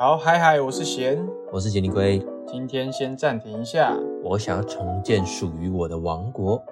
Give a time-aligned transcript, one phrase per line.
[0.00, 1.18] 好，嗨嗨，我是贤，
[1.50, 6.62] 我是杰尼龟，今天先暂停一下，我想要重建属于我的王国。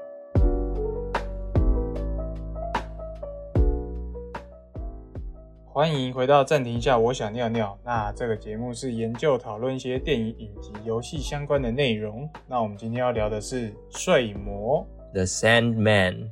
[5.64, 7.76] 欢迎回到暂停一下，我想尿尿。
[7.84, 12.30] 那这个节目是研究讨论一些电影、影集、游戏相关的内容。
[12.46, 16.28] 那我们今天要聊的是《睡魔》The Sandman，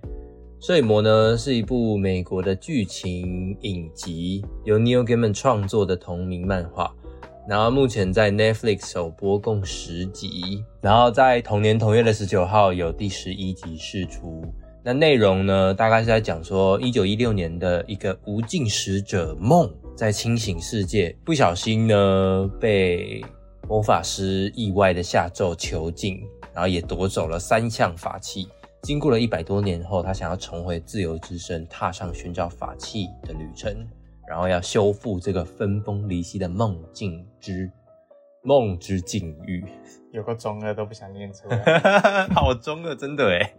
[0.61, 6.95] 睡魔呢是一部美国的剧情影集，由 Neil Gaiman 创作的同名漫画。
[7.47, 14.43] 然后目前在 Netflix 首播共十集，然后在同年同月的十九号有第十一集释出。
[14.83, 23.23] 那内容呢，大概是在讲说，一九一六年的一个无尽使者梦，在清醒世界不小心呢被
[23.69, 26.23] 魔法师意外的下咒囚禁，
[26.55, 28.49] 然后也夺走了三项法器。
[28.85, 33.75] 经过了一百多年后，他想要重回自由之身，踏上寻找法器的旅程，
[34.29, 37.71] 然后要修复这个分崩离析的梦境之
[38.43, 39.65] 梦之境域。
[40.13, 43.55] 有个中二都不想念出来， 好中二，真的哎。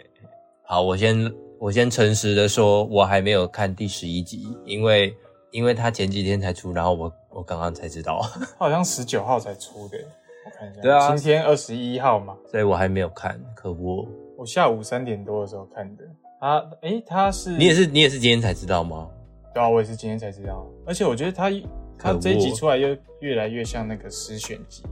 [0.61, 5.11] 好，我先我先诚实的说，我还没有看第十一集，因为
[5.50, 8.22] 因为他前几天才出，然后我我刚刚才知道，
[8.59, 9.97] 好像十九号才出的，
[10.45, 13.41] 我看一下，对啊今天二十一号嘛，所以我还没有看。
[13.55, 14.07] 可恶，
[14.38, 16.03] 我下午三点多的时候看的。
[16.39, 19.09] 他，诶，他是你也是你也是今天才知道吗？
[19.53, 20.67] 对啊，我也是今天才知道。
[20.86, 21.50] 而且我觉得他
[21.97, 24.83] 他这一集出来又越来越像那个诗选集，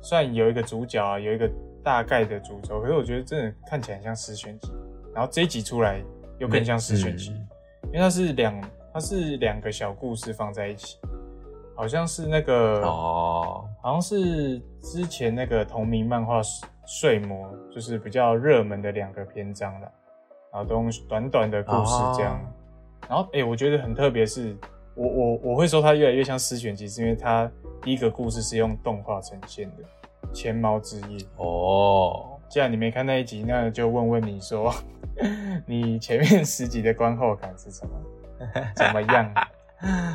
[0.00, 1.50] 虽然有一个主角啊，有一个
[1.82, 4.70] 大概的主轴，可是我觉得真的看起来很像诗选集。
[5.12, 6.00] 然后这一集出来
[6.38, 7.48] 又更像诗选集，嗯
[7.88, 10.98] 因为它是两它是两个小故事放在一起，
[11.76, 16.40] 好像是那个哦，好像是之前那个同名漫画
[16.86, 19.92] 《睡魔》，就是比较热门的两个篇章了，
[20.52, 22.34] 然后都用短短的故事这样。
[22.34, 22.46] 哦
[23.06, 24.56] 然后，哎、我觉得很特别是，
[24.94, 27.50] 我我我会说它越来越像诗选集，是因为它
[27.82, 29.82] 第一个故事是用动画呈现的
[30.32, 31.18] 《千猫之夜》。
[31.36, 34.72] 哦，既然你没看那一集，那就问问你说，
[35.68, 37.92] 你前面十集的观后感是什么？
[38.74, 39.34] 怎么样？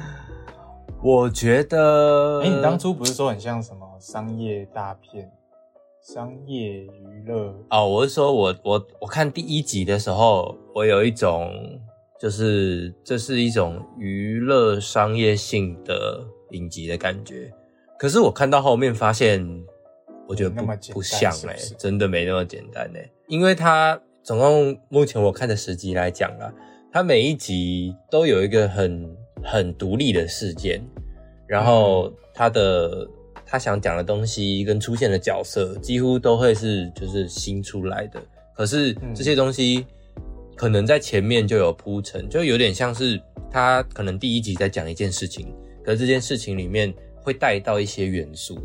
[1.03, 5.31] 我觉得，哎、你当初不是说很像什么商业大片、
[6.01, 7.53] 商业娱乐？
[7.69, 11.51] 哦，我是说我我我看第一集的时候，我有一种
[12.19, 17.51] 就是这是一种娱乐商业性的影集的感觉，
[17.97, 19.45] 可是我看到后面发现，
[20.27, 26.53] 我觉得不不像哎、是是真的没那么简单哎、因为它总共目前我看的十集来讲啦，
[26.91, 30.81] 它每一集都有一个很很独立的事件，
[31.45, 33.07] 然后它的
[33.51, 38.21] 他想讲的东西跟出现的角色几乎都会是就是新出来的，
[38.55, 39.83] 可是嗯这些东西
[40.55, 45.51] 可能在前面就有铺陈，就有点像是他可能第一集在讲一件事情，
[45.83, 48.59] 可是这件事情里面会带到一些元素，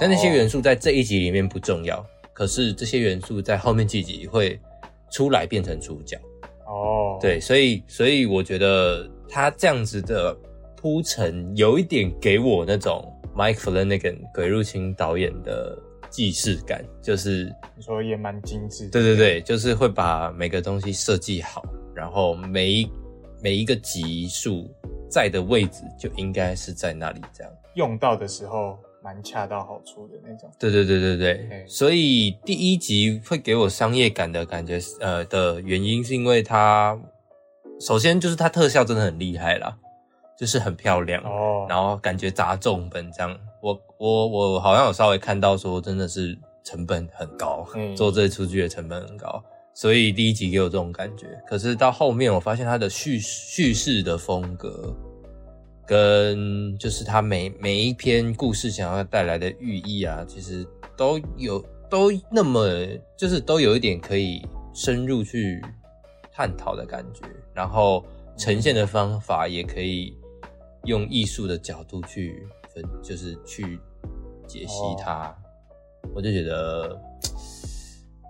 [0.00, 2.02] 但那些元素在这一集里面不重要，
[2.32, 4.58] 可是这些元素在后面几集会
[5.10, 6.18] 出来变成主角。
[6.66, 10.34] 哦，对，所以所以我觉得他这样子的
[10.74, 18.90] 铺陈，有一点给我那种 Mike Flanagan 鬼入侵导演的既视感，就是你说也蛮精致的。
[18.90, 21.62] 对对对，就是会把每个东西设计好，
[21.94, 22.90] 然后每一
[23.42, 24.70] 每一个级数
[25.10, 27.52] 在的位置就应该是在那里，这样。
[27.74, 30.50] 用到的时候蛮恰到好处的那种。
[30.58, 36.98] 对对对对对对，所以第一集会给我商业感的感觉，呃的原因是因为它
[37.78, 39.76] 首先就是它特效真的很厉害啦，
[40.36, 43.38] 就是很漂亮，哦，然后感觉砸重本这样。
[43.60, 49.42] 我我我好像有稍微看到说真的是成本很高，嗯做这出剧的成本很高，
[49.74, 51.26] 所以第一集给我这种感觉。
[51.48, 54.94] 可是到后面我发现它的叙叙事的风格。
[55.88, 62.68] 跟就是他每每一篇故事想要带来的寓意啊，其实都有都那么
[63.16, 64.44] 就是都有一点可以
[64.74, 65.62] 深入去
[66.32, 67.20] 探讨的感觉，
[67.54, 68.04] 然后
[68.36, 70.12] 呈现的方法也可以
[70.86, 73.78] 用艺术的角度去分，就是去
[74.46, 75.36] 解析它，
[76.14, 76.98] 我就觉得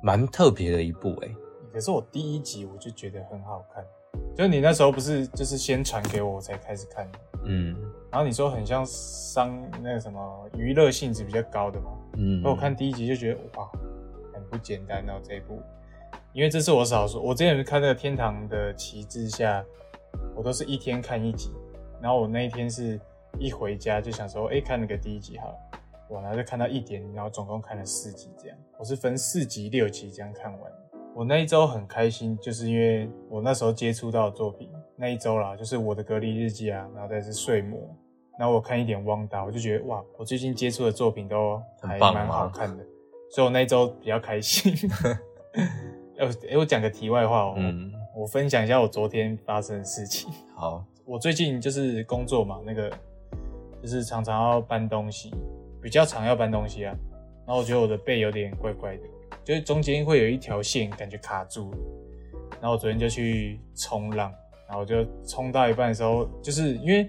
[0.02, 1.36] 蛮特别的一部诶、
[1.72, 3.84] 可是我第一集我就觉得很好看，
[4.34, 7.08] 就是你那时候不是就是先传给我，我才开始看。
[7.44, 7.76] 嗯。
[8.10, 13.70] 然后你说很像商那个什么娱乐性质比较高的嘛，嗯，那我看第一集就觉得哇，
[14.32, 15.60] 很不简单哦这一部，
[16.32, 19.60] 因为这是我少数，我之前看那个《天堂的旗帜下》，
[20.34, 21.50] 我都是一天看一集，
[22.00, 23.00] 然后我那一天是
[23.38, 25.54] 一回家就想说，哎、看那个第一集好了，
[26.08, 30.72] 我然后就看到一点，然后总共看了四集这样，我是分四集六集这样看完。
[31.14, 37.80] 我那一周很开心，就是因为我那时候接触到的作品，那一周啦，就是我的隔离日记啊，然后再是睡魔，
[38.38, 42.84] 然后我看一点汪达，我就觉得哇，我最近接触的作品都还蛮好看的，
[43.30, 44.74] 所以我那一周比较开心。
[46.18, 50.30] 哎、我讲个题外话哦，嗯，我分享一下我昨天发生的事情。
[50.54, 52.90] 好，我最近就是工作嘛，那个
[53.80, 55.32] 就是常常要搬东西，
[55.80, 56.92] 比较常要搬东西啊。
[57.46, 59.02] 然后我觉得我的背有点怪怪的，
[59.44, 61.78] 就是中间会有一条线感觉卡住了。
[62.60, 64.32] 然后我昨天就去冲浪，
[64.66, 67.08] 然后我就冲到一半的时候，就是因为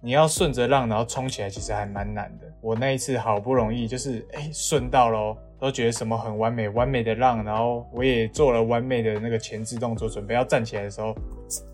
[0.00, 2.52] 你要顺着浪，然后冲起来，其实还蛮难的。
[2.60, 11.14] 我那一次好不容易就是哎顺到咯，都觉得什么很完美，完美的浪，然后我也做了完美的那个前置动作，准备要站起来的时候，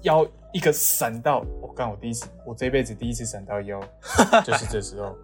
[0.02, 3.80] 腰一个闪到，我、干，我第一次，我这辈子第一次闪到腰，
[4.44, 5.14] 就是这时候，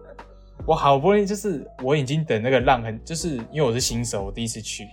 [0.65, 4.85] 我好不容易就是我已经等那个浪很，就是因为我是新手，我第一次去，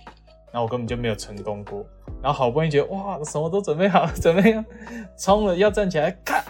[0.51, 1.85] 然后我根本就没有成功过，
[2.21, 4.65] 然后好不容易觉得哇，什么都准备好了，准备要
[5.17, 6.43] 冲了，要站起来，咔，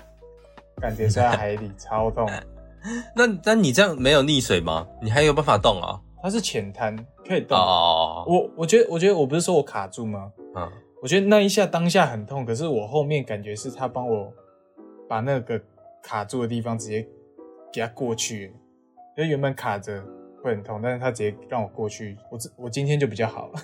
[0.82, 2.28] 感觉在海里超痛。
[3.16, 4.88] 那那你这样没有溺水吗？
[5.04, 6.02] 你还有办法动啊？
[6.22, 6.96] 它是浅滩，
[7.28, 7.58] 可以动。
[7.58, 10.32] 哦，我我觉得，我觉得我不是说我卡住吗？
[10.56, 10.70] 嗯，
[11.02, 14.32] 我觉得那一下当下很痛，可是我后面感觉是他帮我
[15.08, 15.60] 把那个
[16.04, 17.08] 卡住的地方直接
[17.74, 18.54] 给它过去，
[19.18, 20.04] 因为原本卡着
[20.44, 23.60] 会很痛，但是他直接让我过去，我这我今天就比较好了。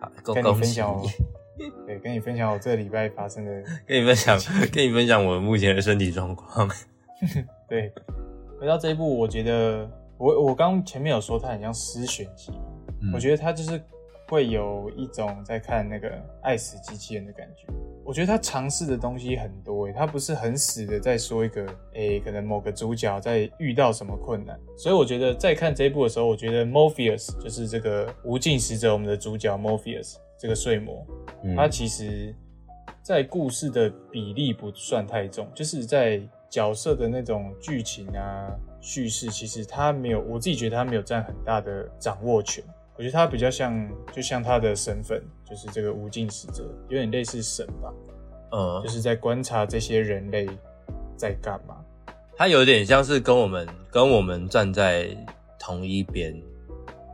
[0.00, 1.02] 好， 跟你分享我
[1.58, 4.38] 你，， 对，跟你分享我这礼拜发生的， 跟你分享，
[4.72, 6.68] 跟你分享我目前的身体状况。
[7.68, 7.92] 对。
[8.60, 9.90] 回到这一步，我觉得
[10.22, 13.82] 我我刚前面有说它很像诗选集嘛，我觉得得他就是
[14.28, 16.08] 会有一种在看那个
[16.42, 17.66] 爱死机器人的感觉。
[18.04, 24.58] 我觉得他尝试的东西很多诶，他不是很死的在说一个诶，可能某个主角在遇到什么困难。
[24.76, 31.04] 所以我觉得在看这一部的时候，我觉得 Morpheus 就是这个无尽使者，我们的主角 Morpheus 这个睡魔，
[31.42, 32.32] 嗯他其实
[33.02, 38.50] 在故事的比例不算太重，就是在角色的那种剧情啊
[38.82, 42.62] 叙事，其实他没有，我自己觉得他没有占很大的掌握权。
[42.96, 47.94] 我觉得他比较像，就像他的身份，就是这个无尽使者，有点类似神吧，
[48.50, 50.46] 嗯就，是在观察这些人类
[51.16, 51.76] 在干嘛。
[52.36, 55.08] 他有点像是跟我们跟我们站在
[55.58, 56.34] 同一边。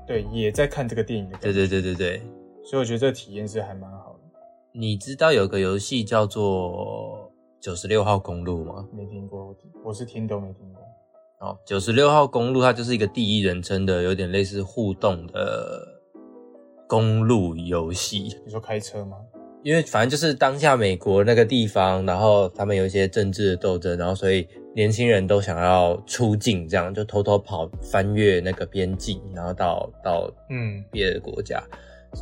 [0.06, 1.37] 对，也在看这个电影的。
[1.38, 2.23] 对对对对对，
[2.65, 4.41] 所以我觉得这个体验是还蛮好的。
[4.73, 7.31] 你知道有个游戏叫做
[7.61, 8.87] 九十六号公路吗？
[8.93, 9.55] 没听过，
[9.85, 10.78] 我是听都没听过。
[11.40, 16.00] 哦，九十六号公路它就是一个第一人称的，有点类似互动的
[16.88, 18.37] 公路游戏。
[18.44, 19.17] 你说开车吗？
[19.62, 31.62] 因为反正就是当下美国那个地方，然后他们有一些政治的斗争，然后所以年轻人都想要出境，这样就偷偷跑翻越那个边境，然后到到嗯别的国家。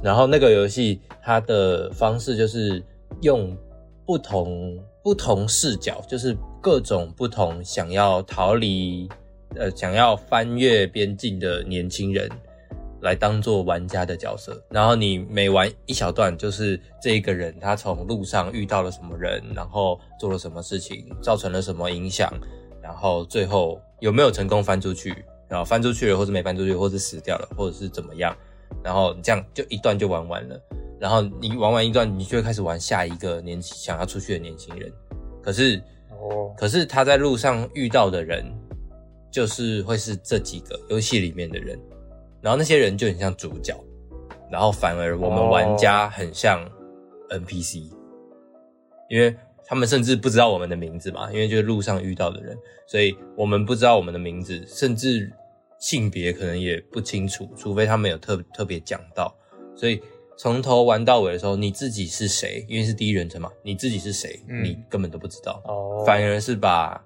[0.03, 2.83] 然后那个游戏它的方式就是
[3.23, 3.57] 用
[4.05, 9.09] 不同不同视角，就是各种不同想要逃离
[9.55, 12.29] 呃想要翻越边境的年轻人
[13.03, 14.61] 来当做玩家的角色。
[14.69, 22.29] 然后你每玩一小段，就是这一个人他从路上遇到了什么人，然后做了什么事情，造成了什么影响，
[22.83, 28.37] 然后最后有没有成功翻出去，然后翻出去了，或者没翻出去，或者死掉了，或者是怎么样。
[28.83, 30.61] 然后这样就一段就玩完了。
[30.99, 34.93] 然后你玩完一段，你就会开始玩下一个年想要出去的年轻人。
[35.43, 38.45] 可是，哦，可是他在路上遇到的人，
[39.31, 41.79] 就是会是这几个游戏里面的人。
[42.41, 43.75] 然后那些人就很像主角，
[44.51, 46.65] 然后反而我们玩家很像
[47.31, 47.91] NPC，、
[49.09, 49.35] 因为
[49.65, 55.33] 他们甚至不知道我们的名字嘛，因为就是路上遇到的人，所以我们不知道我们的名字，甚至
[55.81, 59.35] 性别可能也不清楚，除非他们有特特别讲到。
[59.75, 60.01] 所以
[60.39, 62.65] 从头玩到尾的时候，你自己是谁？
[62.69, 65.63] 因为是第一人称嘛，你自己是谁，嗯你根本都不知道。
[65.65, 67.03] 哦，反而是把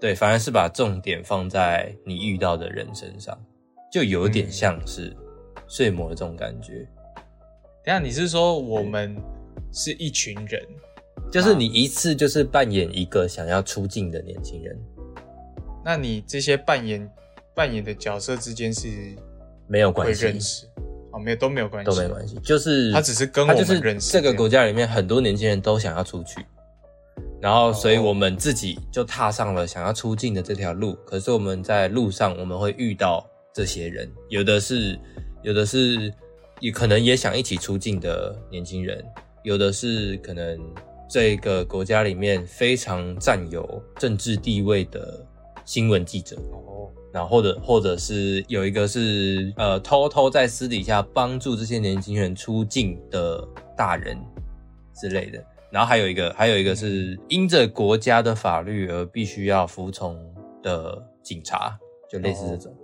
[0.00, 3.38] 对，反而是把重点放在你遇到的人身上，
[3.92, 5.16] 就有点像是
[5.68, 6.86] 睡魔的这种感觉。
[7.84, 9.16] 等下你是说我们
[9.72, 10.60] 是一群人？
[11.30, 14.78] 就是你一次就是扮演一个想要出镜的年轻人，
[15.84, 17.08] 那你这些扮演
[17.54, 19.16] 扮演的角色之间是会
[19.68, 20.66] 没有关系，认识？
[21.12, 26.44] 哦，没有都没有关系，都没关系，就是他只是跟我他就是们认识这个国家里面很多年轻人都想要出去，
[27.40, 30.94] 然后所以我们自己就踏上了想要出境的这条路。
[31.06, 34.98] 可是我们在路上我们会遇到这些人，有的是
[35.42, 36.12] 有的是
[36.60, 39.04] 也可能也想一起出境的年轻人，
[39.42, 40.58] 有的是可能
[41.10, 45.26] 这个国家里面非常占有政治地位的
[45.64, 46.36] 新闻记者。
[46.52, 54.16] 哦，然后或者或者是有一个是呃偷偷在私底下帮助这些年轻人出境的大人
[54.94, 60.16] 之类的，然后还有一个还有一个是因着国家的法律而必须要服从
[60.62, 61.78] 的警察，
[62.10, 62.74] 就类似这种。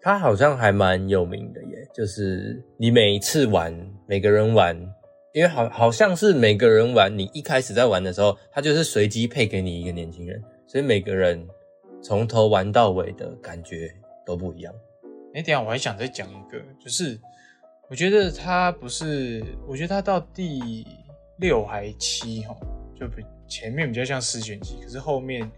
[0.00, 4.76] 他好像还蛮有名的耶，就是你每一次玩，每个人玩，
[5.34, 11.44] 因为好好像是每个人玩，你一开始在玩的时候，他就是随机配给你一个年轻人，所以每个人
[12.02, 14.72] 从头玩到尾的感觉都不一样。
[15.34, 17.20] 哎，等下我还想再讲一个，就是
[17.88, 20.86] 我觉得他不是，我觉得他到第
[21.38, 22.56] 六还七哈，
[22.98, 25.50] 就比前面比较像四选集，可是后面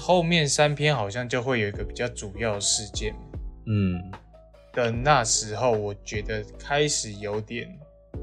[0.00, 3.14] 后面三篇好像就会有一个比较主要的事件。
[3.66, 4.10] 嗯，
[4.72, 7.68] 的那时候，我觉得开始有点，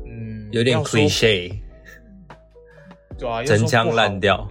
[0.05, 1.59] 嗯，有点 cliche，
[3.17, 4.49] 对啊，真枪烂掉。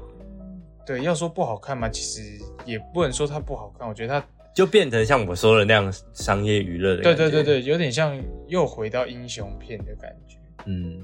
[0.87, 2.23] 对，要说不好看嘛，其实
[2.64, 3.88] 也不能说它不好看。
[3.88, 7.02] 我觉得它就变成像我说的那样商业娱乐的。
[7.02, 8.16] 对对对对，有点像
[8.47, 10.37] 又回到英雄片的感觉。
[10.66, 11.02] 嗯，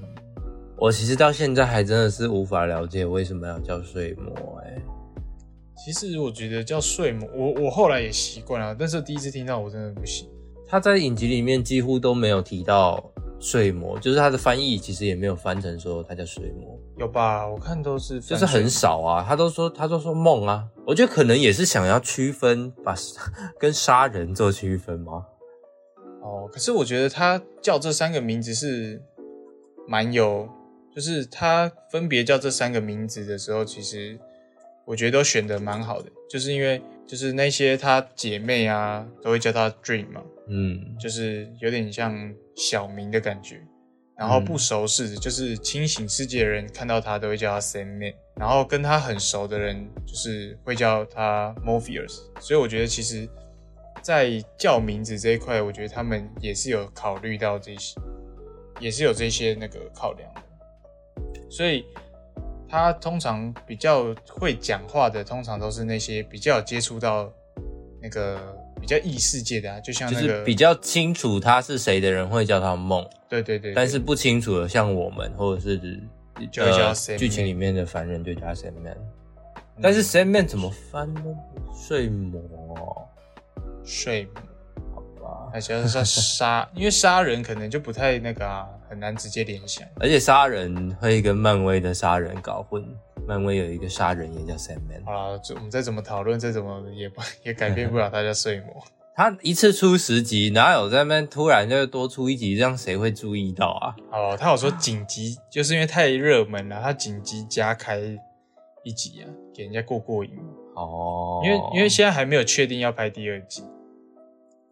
[0.77, 4.73] 我其实到现在还真的是无法了解为什么要叫睡魔，哎。
[5.85, 10.29] 其实我觉得叫睡魔，我我后来也习惯了，但是第一次听到我真的不行。
[10.65, 13.03] 他在影集里面几乎都没有提到
[13.43, 16.79] 睡魔，就是他的翻译其实也没有翻成说他叫睡魔。
[16.97, 17.45] 有吧？
[17.45, 19.25] 我看都是，就是很少啊。
[19.27, 22.95] 他都说他都说梦啊，我觉得可能也是想要区分，把
[23.59, 25.25] 跟杀人做区分吗？
[26.21, 29.01] 哦，可是我觉得他叫这三个名字是
[29.85, 30.47] 蛮有，
[30.95, 34.17] 就是他分别叫这三个名字的时候，其实。
[34.85, 43.61] 我觉得都选的蛮好的，就是因为就是那些他姐妹啊，都会叫他 Dream 嘛，嗯，就是有点像小明的感觉。
[44.15, 52.19] 然后不熟识，就是清醒世界的人看到他都会叫他 Sandman，然后跟他很熟的人就是会叫他 Morpheus。
[52.39, 53.27] 所以我觉得其实，
[54.01, 57.99] 在叫名字这一块，我觉得他们也是有考虑到这些，
[58.79, 60.41] 也是有这些那个考量的，
[61.49, 61.83] 所以。
[62.65, 67.31] 他通常比较会讲话的，通常都是那些比较接触到
[68.01, 73.73] 那个比较异世界的啊，就像那个比较清楚他是谁的人会叫他梦，对对对。
[73.73, 75.79] 但是不清楚的，像我们或者是
[76.51, 78.97] 就叫剧情里面的凡人就叫 Sandman，
[79.81, 81.23] 但是 Sandman 怎么翻呢？
[81.73, 83.07] 睡魔，
[83.85, 85.49] 睡魔。
[85.53, 89.87] 还是说杀， 因为杀人可能就不太那个啊，很难直接联想。
[90.01, 92.83] 而且杀人会跟漫威的杀人搞混，
[93.27, 95.03] 漫威有一个杀人也叫 Sandman。
[95.05, 98.83] 好了，我们再怎么讨论，再怎么也不 也改变不了他叫睡魔。
[99.15, 103.95] 他一次出十集，哪有在那边突然就多出一集，这样谁会注意到啊？
[104.11, 107.99] 哦，他有说紧急，就是因为太热门了，他紧急加开
[108.83, 110.31] 一集啊，给人家过过瘾。
[110.75, 113.63] 哦，因为因为现在还没有确定要拍第二集。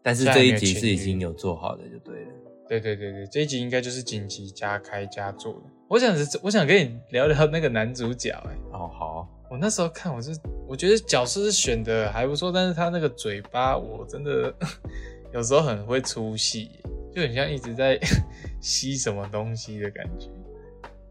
[0.02, 2.30] 但是这一集是已经有做好的，就对了。
[2.68, 5.60] 对对对对，这一集应该就是紧急加开加做的。
[5.92, 8.30] 我想是，我想跟你聊聊那个男主角。
[8.30, 10.34] 哎，哦好，我那时候看，我是
[10.66, 14.50] 我觉得角色是选的还不错，但是他那个嘴巴，我真的
[15.34, 16.70] 有时候很会出戏，
[17.14, 18.00] 就很像一直在
[18.58, 20.28] 吸什么东西的感觉。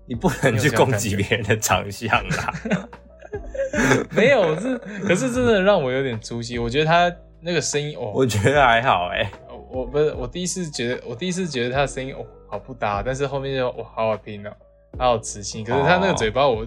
[0.07, 2.89] 你不能去攻击别人的长相啊！
[4.17, 6.57] 没有，是可是真的让我有点出戏。
[6.57, 7.15] 我觉得他。
[7.43, 9.31] 那个声音哦，我觉得还好哎，
[9.71, 14.55] 我不是我第一次觉得，我第一次觉得他的声音哦好不搭，但是后面就哇好好听哦，
[14.97, 15.63] 好有磁性。
[15.65, 16.65] 可是他那个嘴巴，我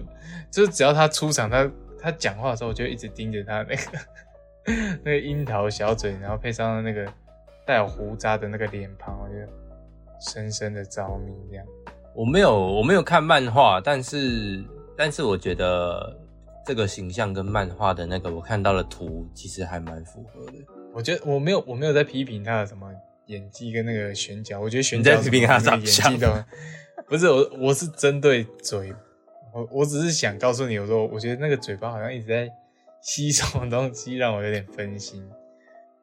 [0.51, 3.81] 就是只要他出场，他他讲话的时候，我就一直盯着他那个
[5.03, 7.05] 那个樱桃小嘴，然后配上那个
[7.65, 11.65] 带有胡渣的那个脸庞，我就深深的着迷这样。
[12.13, 14.63] 我没有我没有看漫画，但是
[14.97, 16.17] 但是我觉得。
[16.67, 20.53] 这个形象跟漫画的那个我看到的图其实还蛮符合的。
[20.95, 22.91] 我觉得我没有我没有在批评他的什么
[23.27, 26.43] 演技跟那个选角，我觉得选角批评他演技的，
[27.07, 28.93] 不是我我是针对嘴，
[29.53, 32.49] 我我只是想告诉你，我说我觉得那个嘴巴好像一直在
[33.01, 35.27] 吸什么东西，让我有点分心。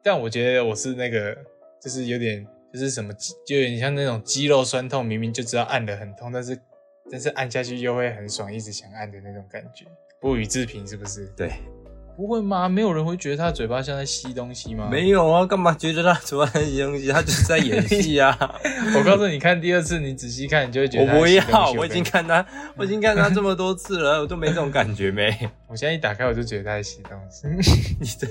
[0.01, 1.37] 但我觉得我是那个
[1.81, 3.13] 就是有点就是什么，
[3.45, 6.57] 就有点像那种肌肉酸痛，明明就知道按的很痛，但是
[7.11, 9.85] 但是按下去又会很爽，一直想按的那种感觉。
[10.19, 11.27] 不予置评是不是？
[11.35, 11.51] 对，
[12.15, 12.69] 不会吗？
[12.69, 14.87] 没有人会觉得他嘴巴像在吸东西吗？
[14.91, 17.07] 没有啊，干嘛觉得他嘴巴在吸东西？
[17.07, 18.37] 他就是在演戏啊！
[18.95, 21.71] 我告诉你，看第二次，你仔细看，你就会觉得我不要。
[21.71, 22.45] 我已经看他，
[22.77, 25.35] 我已经看他这么多次了，我都没这种感觉没。
[25.67, 27.47] 我现在一打开，我就觉得他在吸东西。
[27.99, 28.27] 你这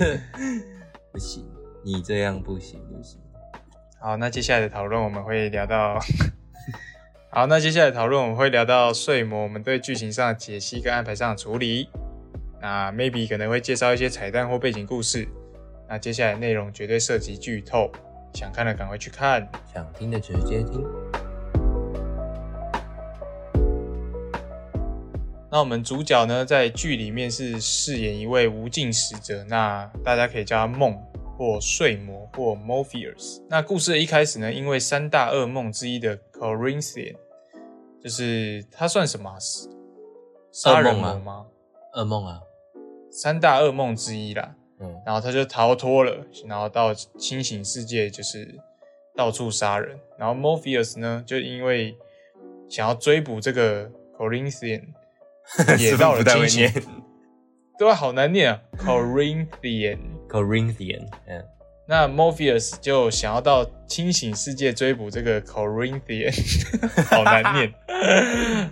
[1.11, 1.45] 不行，
[1.85, 3.19] 你这样不行不行。
[4.01, 5.99] 好，那接下来的讨论我们会聊到。
[7.31, 11.89] 好，那接下来讨论我们会聊到睡魔，我们对剧情上的解析跟安排上的处理。
[12.63, 15.29] 那 maybe 可能会介绍一些彩蛋或背景故事。
[15.89, 17.91] 那接下来内容绝对涉及剧透，
[18.33, 20.83] 想看的赶快去看，想听的直接听。
[25.51, 30.97] 那我们主角呢，在剧里面是饰演一位无尽使者，那大家可以叫他梦
[31.37, 33.43] 或睡魔或 Morpheus。
[33.51, 37.17] 那故事的一开始呢，因为三大噩梦之一的 Corinthian，
[38.01, 39.37] 就是他算什么啊？
[40.53, 41.47] 杀人魔吗？
[41.97, 42.41] 噩梦啊，
[43.13, 44.57] 三大噩梦之一啦。
[44.81, 48.59] 嗯，然后他就逃脱了，然后到清醒世界，就是
[49.15, 49.97] 到处杀人。
[50.19, 51.97] 然后 Morpheus 呢，就因为
[52.69, 53.89] 想要追捕这个
[54.19, 54.83] Corinthian，
[55.79, 56.69] 也到了清醒，
[57.79, 59.99] 对啊，好难念啊，Corinthian。
[60.29, 61.45] Corinthian，嗯，
[61.87, 66.33] 那 Morpheus 就想要到清醒世界追捕这个 Corinthian，
[67.11, 67.75] 好难念。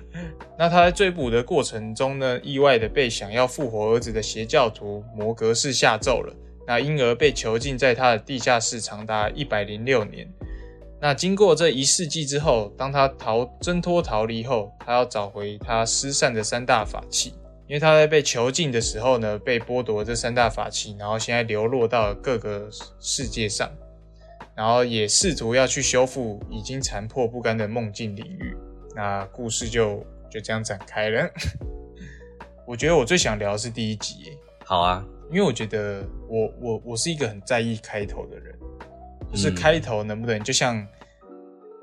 [0.57, 6.35] 那他在追捕的过程中呢，意外的被想要复活儿子的邪教徒摩格士下咒了，
[6.67, 10.29] 那因而被囚禁在他的地下室长达一百零六年。
[11.01, 17.33] 那经过这一世纪之后，当他逃挣脱逃离后，他要找回他失散的三大法器，
[17.71, 23.71] 因为他在被囚禁的时候呢，被剥夺这三大法器，然后现在流落到各个世界上，
[24.57, 28.57] 然后也试图要去修复已经残破不堪的梦境领域。
[28.97, 31.31] 那故事就就这样展开了。
[32.67, 38.53] 我觉得我最想聊的是第一集，好啊，因为我觉得我我我是一个很在意开头的人，
[39.31, 40.85] 就是嗯开头能不能就像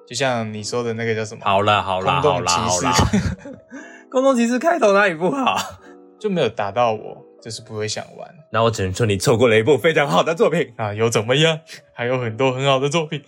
[0.05, 2.39] 就像你说的那个叫什么，好了，好了，好
[2.81, 2.91] 了。
[4.09, 5.55] 空中骑士开头哪里不好？
[6.17, 10.73] 就没有打到我，就是不会想玩那我只能说你错过了一部非常好的作品。
[10.77, 10.93] 啊。
[10.93, 11.59] 有怎么样？
[11.93, 13.21] 还有很多很好的作品。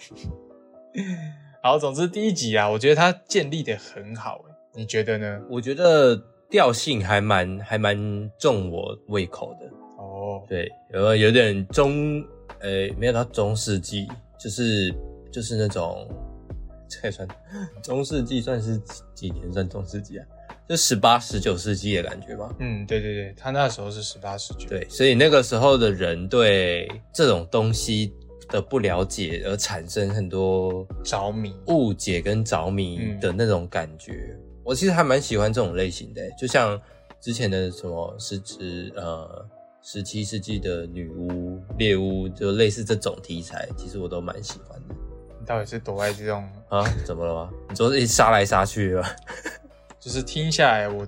[1.61, 4.41] 好，总之第一集啊，我觉得它建立的很好，
[4.73, 5.41] 你觉得呢？
[5.49, 6.19] 我觉得
[6.49, 7.95] 调性还蛮还蛮
[8.39, 9.67] 重我胃口的。
[9.97, 12.23] 哦，对，有有点中，
[12.59, 14.07] 呃，没有到中世纪，
[14.39, 14.91] 就是
[15.31, 16.07] 就是那种，
[16.89, 17.27] 这也算
[17.83, 20.25] 中世纪，算是几几年算中世纪啊？
[20.69, 22.55] 就十八、十九世纪的感觉吧。
[22.59, 28.13] 嗯，对对对，他那时候是十八十九，对，所以那个时候的人对这种东西
[28.49, 31.55] 的不了解，而产生很多着迷。
[31.65, 34.37] 误解跟着迷的那种感觉。
[34.63, 36.79] 我其实还蛮喜欢这种类型的，就像
[37.19, 39.43] 之前的什么是指呃
[39.81, 44.93] 十七世纪的女巫、猎巫，就类似这种题材，其实我都蛮喜欢的。
[45.39, 47.49] 你到底是躲在这种，啊，怎么了吗？
[47.69, 49.09] 你说一杀来杀去的吗？
[49.99, 51.05] 就是听下来，我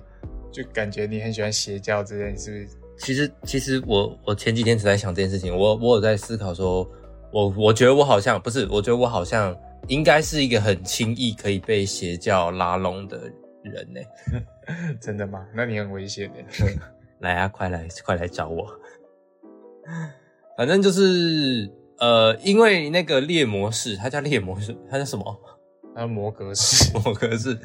[0.52, 2.68] 就感觉你很喜欢邪教之类，是不是？
[2.98, 6.88] 其实，其实我我前几天只在想这件事情，我我有在思考说，
[7.32, 9.56] 我我觉得我好像不是，我觉得我好像
[9.88, 13.18] 应该是一个很轻易可以被邪教拉拢的
[13.62, 14.00] 人呢。
[15.00, 15.44] 真的吗？
[15.54, 16.38] 那你很危险的。
[17.20, 18.66] 来啊，快来快来找我！
[20.56, 25.40] 反正就是呃，因为那个猎魔士，他叫猎魔士，他叫什么？
[25.94, 27.58] 还有摩格斯，摩格士，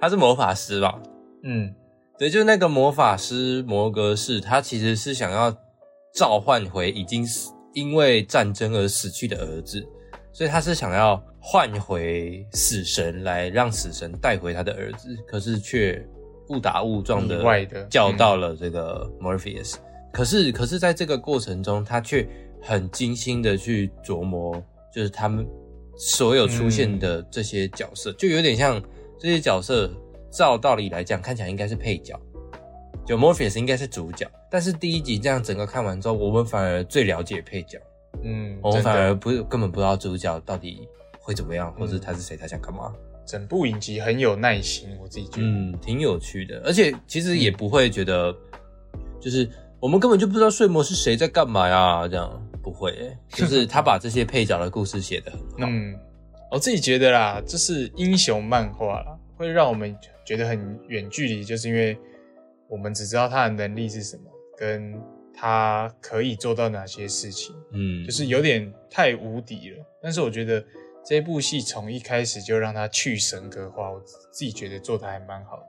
[0.00, 1.00] 他是魔法师吧？
[1.42, 1.74] 嗯
[2.18, 5.54] 对，就是那个魔法师魔格士，他其实是想要
[6.14, 9.84] 召唤回已经死因为战争而死去的儿子，
[10.32, 16.00] 所以他是想要换回死神来让死神带回他的儿子，可是却
[16.48, 19.74] 误打误撞的叫到了这个 Morpheus。
[20.12, 22.24] 可是，可是在这个过程中，他却
[22.62, 24.62] 很精心的去琢磨，
[24.94, 25.44] 就是他们
[25.96, 28.82] 所有出现的这些角色，就有点像
[29.18, 29.90] 这些角色，
[30.30, 32.18] 照道理来讲，看起来应该是配角，
[33.06, 34.30] 就 Morpheus 应该是主角。
[34.50, 37.80] 但是第一集这样整个看完之后，我们反而最了解配角，
[38.22, 42.92] 嗯，我们反而不根本不知道主角到底会怎么样，或者他是谁，他想干嘛。
[43.26, 45.42] 整部影集很有耐心，我自己觉得。
[45.42, 48.30] 嗯，挺有趣的，而且其实也不会觉得，
[49.18, 49.48] 就是
[49.80, 55.66] 我们根本就不知道睡魔是谁在干嘛呀，这样不会、欸，就是他把这些配角的故事写的很好。
[55.68, 55.94] 嗯，
[56.50, 61.98] 我自己觉得啦，这是英雄漫画啦，会让我们觉得很远距离，就是因为
[62.66, 64.22] 我们只知道他的能力是什么，
[64.56, 64.98] 跟
[65.34, 69.84] 他可以做到哪些事情，嗯，就是有点太无敌了。
[70.02, 70.64] 但是我觉得
[71.04, 75.62] 这部戏从一开始就让他去神格化，我自己觉得做的还蛮好的。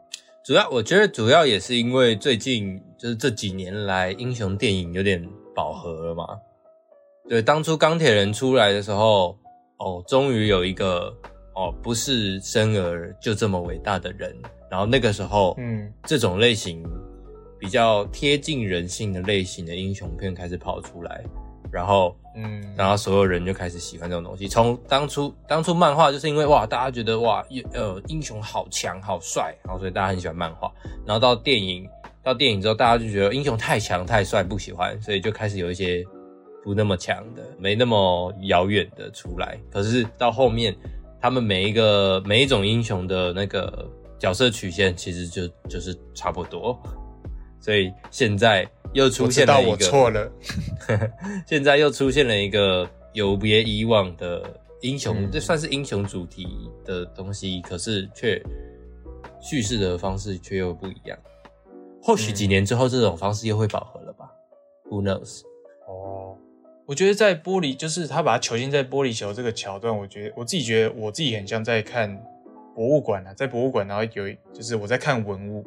[0.45, 6.39] 主要我觉得主要也是因为最近就是这几年来英雄电影有点饱和了嘛。
[7.27, 9.37] 对，当初钢铁人出来的时候，
[9.77, 11.11] 哦，终于有一个
[11.55, 14.35] 哦不是生而就这么伟大的人，
[14.69, 16.83] 然后那个时候，嗯这种类型
[17.59, 21.23] 比较贴近人性的类型的英雄片开始跑出来，
[21.71, 24.47] 然后嗯，然后所有人就开始喜欢这种东西。
[24.47, 30.71] 从当初当初漫画就是因为哇，大家觉得哇，呃，英雄好强好帅，然后所以大家很喜欢漫画。
[31.05, 31.89] 然后到电影，
[32.21, 36.05] 到电影之后，大家就觉得英雄太强太帅不喜欢，所以就开始有一些
[36.65, 39.55] 不那么强的、没那么遥远的出来。
[39.71, 40.75] 可是到后面，
[41.21, 46.75] 他们每一个每一种英雄的那个角色曲线其实就就是差不多，
[47.61, 50.31] 所以现在又出现了一个，我错了，
[51.45, 54.43] 现在又出现了一个有别以往的
[54.81, 56.47] 英雄，这算是英雄主题
[56.83, 58.41] 的东西，可是却
[59.39, 61.15] 叙事的方式却又不一样。
[62.01, 64.31] 或许几年之后，这种方式又会饱和了吧
[64.89, 65.41] ？Who knows？
[66.85, 72.15] 哦，我觉得在玻璃，就是他把它囚禁在玻璃球这个桥段，我觉得我自己觉得我自己很像在看
[72.75, 75.65] 博物馆啊，在博物馆，然后有就是我在看文物，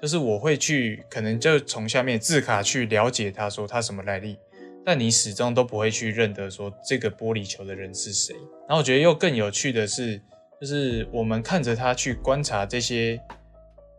[0.00, 4.36] 就是我会去可能就从下面字卡去了解它，说它什么来历，
[4.84, 8.34] 但你始终都不会去认得说这个玻璃球的人是谁。
[8.68, 10.20] 然后我觉得又更有趣的是，
[10.60, 13.20] 就是我们看着他去观察这些。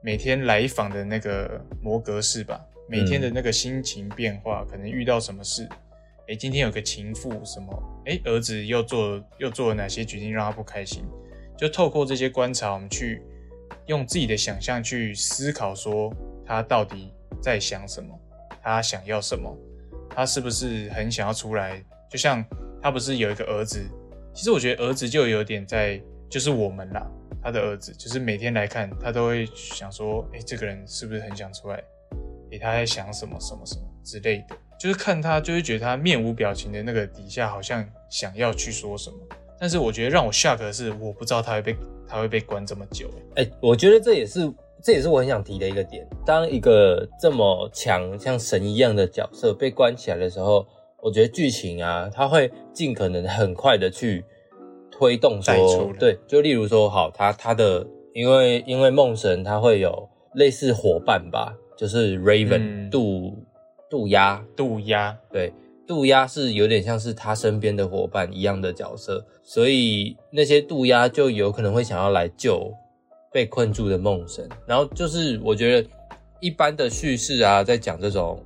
[0.05, 5.65] 每天来访的那个摩格士吧，每天的那个心情变化，可能遇到什么事？
[6.29, 8.01] 哎，今天有个情妇什么？
[8.05, 11.03] 哎，儿子又做又做了哪些决定让他不开心？
[11.57, 13.21] 就透过这些观察，我们去
[13.87, 16.13] 用自己的想象去思考，说
[16.45, 18.17] 他到底在想什么？
[18.61, 19.53] 他想要什么？
[20.09, 21.83] 他是不是很想要出来？
[22.09, 22.43] 就像
[22.81, 23.83] 他不是有一个儿子？
[24.33, 27.05] 其实我觉得儿子就有点在，就是我们啦。
[27.41, 31.83] 他的儿子就是每天来看，他都会想说：“哎，这个人是不是很想出来？
[32.51, 39.15] 哎，他在想什么什么什么之类的。”就是看他，就会觉得他面无表情的那个底下，好像想要去说什么。
[39.57, 43.09] 但是我觉得让我 shock 的是，我不知道他会被他会被关这么久。
[43.35, 44.51] 哎，我觉得这也是
[44.83, 46.05] 这也是我很想提的一个点。
[46.25, 50.67] 当一个这么强像神一样的角色被关起来的时候，
[51.01, 54.25] 我觉得剧情啊，他会尽可能很快的去。
[54.91, 63.35] 推动说对，就例如说，好，他他的因为因为梦神他会有类似伙伴吧，就是 Raven 渡
[63.93, 65.53] 渡鸦渡鸦，对，
[65.85, 72.73] 渡鸦是有点像是他身边的伙伴一样的角色，所以那些渡鸦就有可能会想要来救
[73.31, 74.49] 被困住的梦神。
[74.65, 75.87] 然后就是我觉得
[76.39, 78.43] 一般的叙事啊，在讲这种。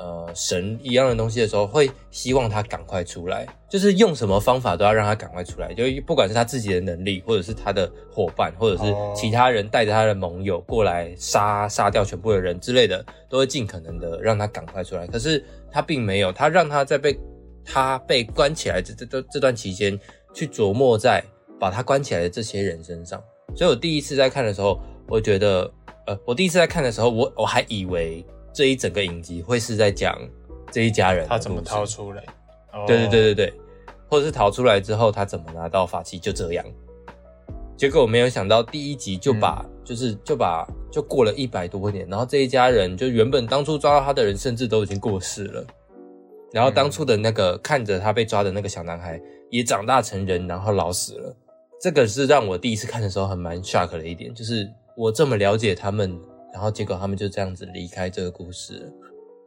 [0.00, 5.74] 呃，神一样的东西的时候，会希望他赶快出来，就是用什么方法都要让他赶快出来。
[5.74, 15.06] 就不管是他自己的能力，或者是他的伙伴，或者是其他人带着他的盟友过来杀杀掉全部的人之类的，都会尽可能的让他赶快出来。
[15.06, 17.14] 可是他并没有，他让他在被
[17.62, 20.00] 他被关起来这这这这段期间，
[20.32, 21.22] 去琢磨在
[21.58, 23.22] 把他关起来的这些人身上。
[23.54, 25.70] 所以我第一次在看的时候，我觉得，
[26.06, 28.24] 呃，我第一次在看的时候，我我还以为。
[28.52, 30.18] 这一整个影集会是在讲
[30.70, 32.24] 这一家人他怎么逃出来？
[32.86, 33.54] 对对对对对，
[34.08, 36.18] 或者是逃出来之后他怎么拿到法器？
[36.18, 36.64] 就这样。
[37.76, 45.64] 结果我没有想到第一集就把就是就把就过了一百多年，然后这一家人就原本当初抓到他的人甚至都已经过世了，
[46.52, 51.36] 然后当初的那个看着他被抓的那个小男孩也长大成人，然后老死了。
[51.80, 56.20] 这个是让我第一次看的时候很蛮 shock 的一点，就是我这么了解他们。
[56.52, 58.92] 然后结果他们就这样子离开这个故事，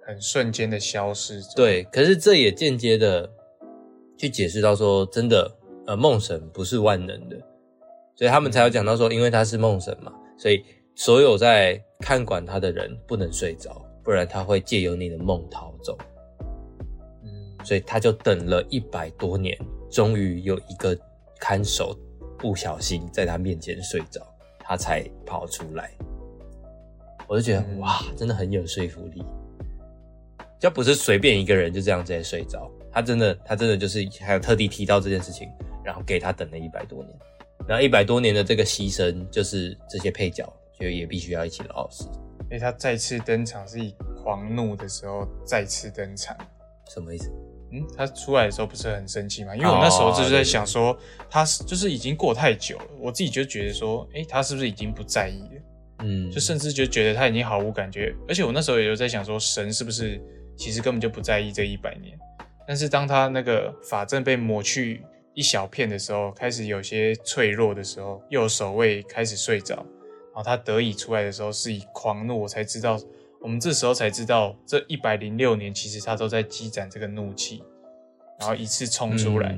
[0.05, 1.41] 很瞬间的消失。
[1.55, 3.29] 对，可是这也间接的
[4.17, 5.51] 去解释到说，真的，
[5.87, 7.37] 呃，梦神不是万能的，
[8.15, 10.63] 所以他们才有讲到说，因为他是梦神嘛，所以
[10.95, 15.97] 所有在看管他的人不能睡着，不然他会借由你的梦逃走。
[17.23, 19.57] 嗯，所以他就等了一百多年，
[19.91, 20.97] 终于有一个
[21.39, 21.97] 看守
[22.37, 24.21] 不小心在他面前睡着，
[24.59, 25.91] 他才跑出来。
[27.27, 29.23] 我就觉得哇，真的很有说服力，
[30.59, 35.49] 就不是随便一个人就这样直接睡着，他真的，他真的就是还有特地提到这件事情，
[35.83, 37.17] 然后给他等了一百多年，
[37.67, 42.07] 然后一百多年的这个牺牲，就是这些配角就也必须要一起老死。
[42.43, 46.37] 因为他再次登场是以狂怒的时候再次登场，
[46.93, 47.31] 什么意思？
[47.71, 49.55] 嗯，他出来的时候不是很生气吗？
[49.55, 50.95] 因为我那时候就是在想说，
[51.27, 55.61] 他是就是已经过太久了，我自己就觉得说，哎，他是不是已经不在意了？
[56.03, 60.21] 嗯，就甚至就觉得他已经毫无感觉，而且我那时候也有在想说，神是不是
[60.55, 62.17] 其实根本就不在意这一百年？
[62.67, 65.01] 但是当他那个法阵被抹去
[65.33, 72.99] 一小片的时候，开始有些脆弱的时候，右守卫开始睡着，然后他得以出来的时候是以狂怒，我才知道，
[73.41, 77.63] 我们这时候才知道，这一百零六年其实他都在积攒这个怒气，
[78.39, 79.57] 然后一次冲出来。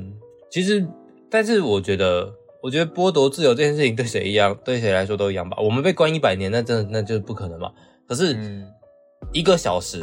[0.49, 0.87] 其实，
[1.29, 2.33] 但是我觉得。
[2.65, 5.55] 我觉得剥夺自由这件事情对谁一样，对谁来说都一样吧。
[5.61, 7.71] 我们被关一百年，那真的那就是不可能嘛。
[8.07, 8.35] 可是
[9.31, 10.01] 一个小时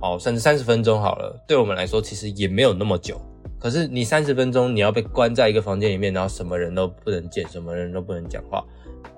[0.00, 3.20] 哦，甚至三十分钟好了，对我们来说其实也没有那么久。
[3.60, 8.64] 可是你三十分钟你要被关在一个房间里面，然后什么人都不能见，什么人都不能讲话，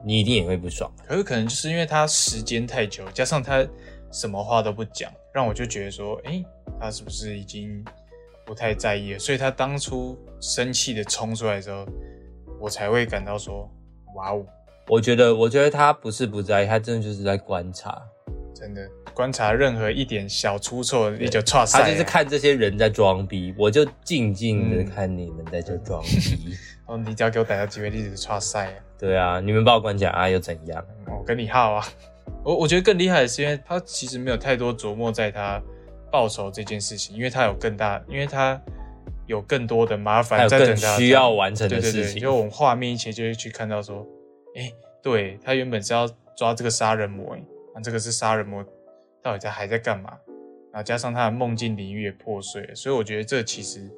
[0.05, 0.93] 你一定也会不爽。
[1.07, 3.65] 可是可能就是因为他时间太久，加上他
[4.11, 6.45] 什么话都不讲，让我就觉得说，哎，
[6.81, 7.85] 他是不是已经
[8.45, 9.19] 不太在意了？
[9.21, 11.87] 所以他当初生气的冲出来的时候。
[12.61, 13.69] 我才会感到说，
[14.15, 14.45] 哇哦，
[14.89, 18.01] 我觉得，我觉得他不是不在意，他真的就是在观察，
[18.55, 26.55] 真的观察任何一点小出错，你就错他就是看这些人在装逼，我就静静的看你们在这装 逼。
[26.87, 28.75] 哦，你只要给我逮到机会，你就错赛。
[28.99, 30.85] 对啊，你们把我关起来啊，又怎样？
[31.07, 31.87] 我跟你耗啊！
[32.45, 35.63] 我我觉得更厉害的是，因为他其实没有太多琢磨在他
[36.11, 38.61] 报仇这件事情，因为他有更大，因为他
[39.31, 42.21] 有更多的麻烦在等他需要完成的事情。
[42.21, 44.05] 就我们画面一切就会去看到说，
[44.57, 47.37] 哎，对他原本是要抓这个杀人魔，
[47.73, 48.65] 那这个是杀人魔
[49.23, 50.15] 到底在还在干嘛？
[50.73, 53.89] 然后加上他的梦境领域也破碎了，所以我觉得这其实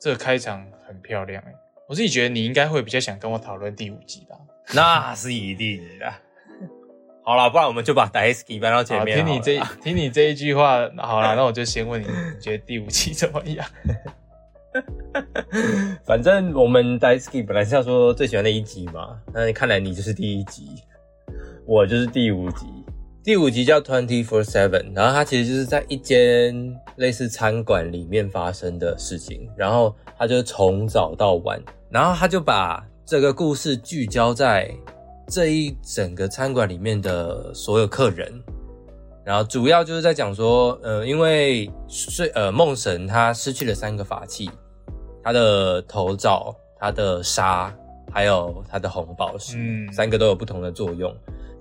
[0.00, 1.52] 这个开场很漂亮哎。
[1.86, 4.36] 我自己觉得你应该会比较想跟我讨论第五集吧？
[4.72, 6.10] 那是一定的。
[7.24, 9.18] 好了，不然我们就把 Daisy 搬到前面。
[9.18, 13.64] 听你这 听你这一句话，好了，那我就先问你，你觉得第五集怎么样？
[16.04, 20.68] 反正我们 Daisy 本来是要说最喜欢的一集嘛，那看来你就是第一集，
[21.66, 22.66] 我就是第五集。
[23.24, 34.68] 第五集叫 Twenty Four Seven，然后它其实就是在一间类似餐馆里面发生的事情，然后他就从早到晚，然后他就把这个故事聚焦在
[35.28, 38.28] 这一整个餐馆里面的所有客人，
[39.24, 44.50] 然后主要就是在讲说，呃，因为睡呃梦神他失去了三个法器，
[45.22, 47.74] 他的头罩、他的纱，
[48.10, 51.14] 还有他的红宝石，嗯，三个都有不同的作用。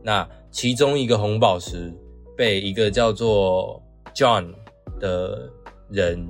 [0.04, 1.94] 那其中一个红宝石
[2.36, 3.82] 被一个叫做
[4.16, 4.54] John
[5.00, 5.50] 的
[5.90, 6.28] 人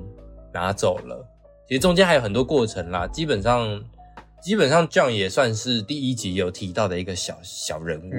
[0.52, 1.26] 拿走了。
[1.66, 3.82] 其实中间还有很多过程啦，基本上
[4.42, 8.12] 基本上 John 也算是第一集有提到的一个小小人物，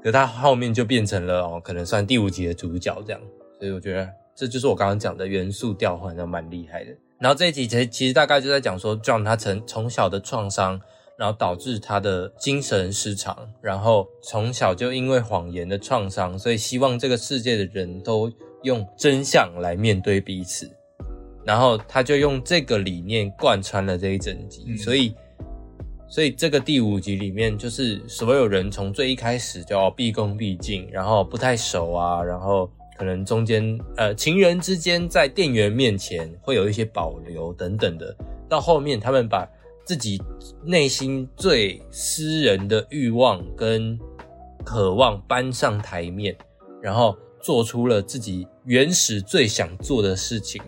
[0.00, 3.20] 可他后面就变成了哦，可能算第五集的主角这样。
[3.58, 6.90] 所以我觉得这就是我刚刚讲的元素调换，那蛮厉害的。
[7.24, 10.78] 然后这一集其实其实大概就在讲说 John 他从从小的创伤。
[11.16, 18.28] 然后导致他的精神失常，然后从小就因为谎言的创伤，所以希望这个世界的人都
[18.64, 20.68] 用真相来面对彼此。
[21.44, 25.14] 然后他就用这个理念贯穿了这一整集，所以，
[26.08, 38.16] 所以这个第五集里面就是所有人从最一开始就要毕恭毕敬，然后不太熟啊，然后可能中间呃情人之间在店员面前会有一些保留等等的，
[38.48, 39.48] 到后面他们把。
[39.86, 40.18] 自己
[40.64, 44.00] 内心最私人的欲望跟
[44.64, 46.34] 渴望搬上台面，
[46.80, 50.62] 然后做出了自己原始最想做的事情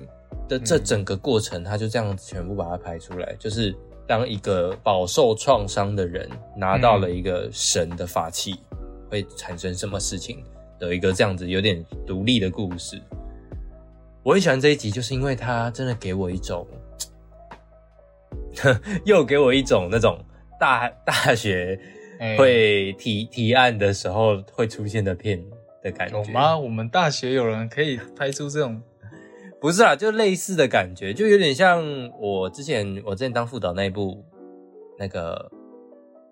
[0.47, 3.35] 的这整个过程，他就这样子全部把它拍出来。
[3.39, 3.75] 就是
[4.07, 8.57] 当一个饱受创伤的人拿到了一个神的法器，
[9.11, 10.45] 会产生什么事情
[10.79, 13.01] 的一个这样子有点独立的故事。
[14.23, 16.67] 我很喜欢这一集，就是因为它真的给我一种。
[19.05, 20.19] 又给我一种那种
[20.59, 21.79] 大大学
[22.39, 25.45] 会提提案的时候会出现的片
[25.83, 26.17] 的感觉。
[26.17, 26.57] 有吗？
[26.57, 28.81] 我们大学有人可以拍出这种？
[29.61, 31.83] 不是啊，就类似的感觉，就有点像
[32.19, 34.25] 我之前我之前当副导那一部
[34.99, 35.51] 那个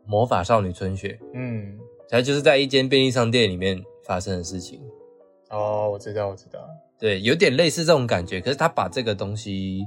[0.07, 1.19] 魔法少女春雪。
[1.35, 1.79] 嗯，
[2.09, 4.81] 它就是在一间便利商店里面发生的事情。
[5.51, 6.61] 哦，我知道，我知道。
[6.99, 9.87] 对，有点类似这种感觉，可是他把这个东西。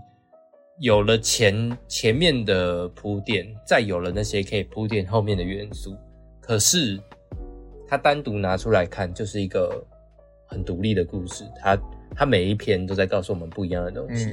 [0.79, 5.97] 有了前前面的铺垫，再有了那些可以铺垫后面的元素，
[6.39, 7.01] 可是
[7.87, 9.83] 他单独拿出来看，就是一个
[10.45, 11.43] 很独立的故事。
[11.59, 11.75] 他
[12.15, 14.27] 他每一篇都在告诉我们不一样的东西。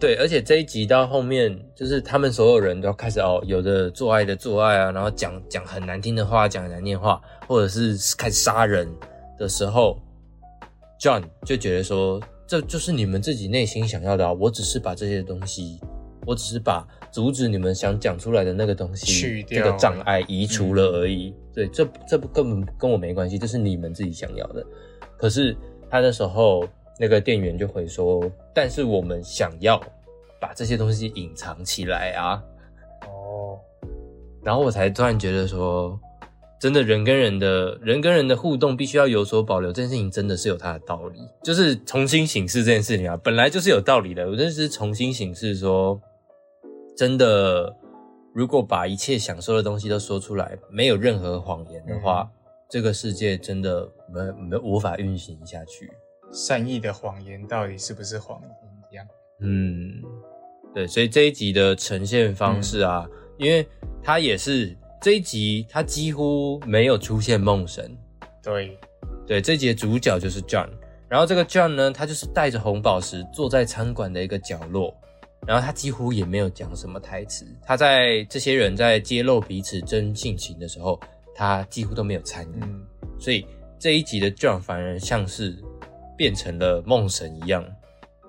[0.00, 8.88] 对，而且这一集到后面，就是他们所有人都要开始哦，有的做爱的做爱啊，然后讲讲很难听的话，讲难听话，或者是开始杀人
[9.38, 10.00] 的时候
[11.00, 12.20] ，John 就觉得说。
[12.50, 14.32] 这就是你们自己内心想要的啊！
[14.32, 15.78] 我只是把这些东西，
[16.24, 16.82] 我只是把
[17.12, 21.34] 阻止你们想讲出来的那个东西去掉，这个障碍移除了而已。
[21.52, 24.64] 对，这这不根本跟我没关系，这是你们自己想要的。
[25.18, 25.54] 可是
[25.90, 26.66] 他那时候，
[26.98, 28.22] 那个店员就会说
[28.54, 29.80] ：“但是我们想要
[30.40, 32.42] 把这些东西隐藏起来啊！”
[33.06, 33.58] 哦，
[34.42, 35.98] 然后我才突然觉得说。
[36.60, 41.20] 真的人跟人的人跟人的互动必须要有所保留，这件事情真的是有它的道理。
[41.40, 44.28] 就是重新审视这件事情啊，本来就是有道理的。
[44.28, 46.00] 我真是重新审视说，
[46.96, 47.72] 真的，
[48.34, 52.28] 如果把一切想说的东西都说出来，没有任何谎言的话，
[52.68, 55.88] 这个世界真的没没无法运行下去。
[56.32, 58.50] 善意的谎言到底是不是谎言？
[58.90, 59.06] 一样。
[59.40, 60.02] 嗯，
[60.74, 63.66] 对，所以这一集的呈现方式啊，因为
[64.02, 64.76] 它也是。
[65.00, 67.96] 这一集他几乎没有出现梦神，
[68.42, 68.76] 对，
[69.28, 70.68] 对，这一集的主角就是 John，
[71.08, 74.92] 然后这个 John 呢，他就是带着红宝石坐在餐馆的一个角落，
[75.46, 77.46] 然后他几乎也没有讲什么台词。
[77.64, 80.98] 他在这些人在揭露彼此真性情的时候，
[81.32, 82.58] 他几乎都没有参与。
[82.62, 82.84] 嗯，
[83.20, 83.46] 所以
[83.78, 85.56] 这一集的 John 反而像是
[86.18, 87.64] 变成了梦神一样，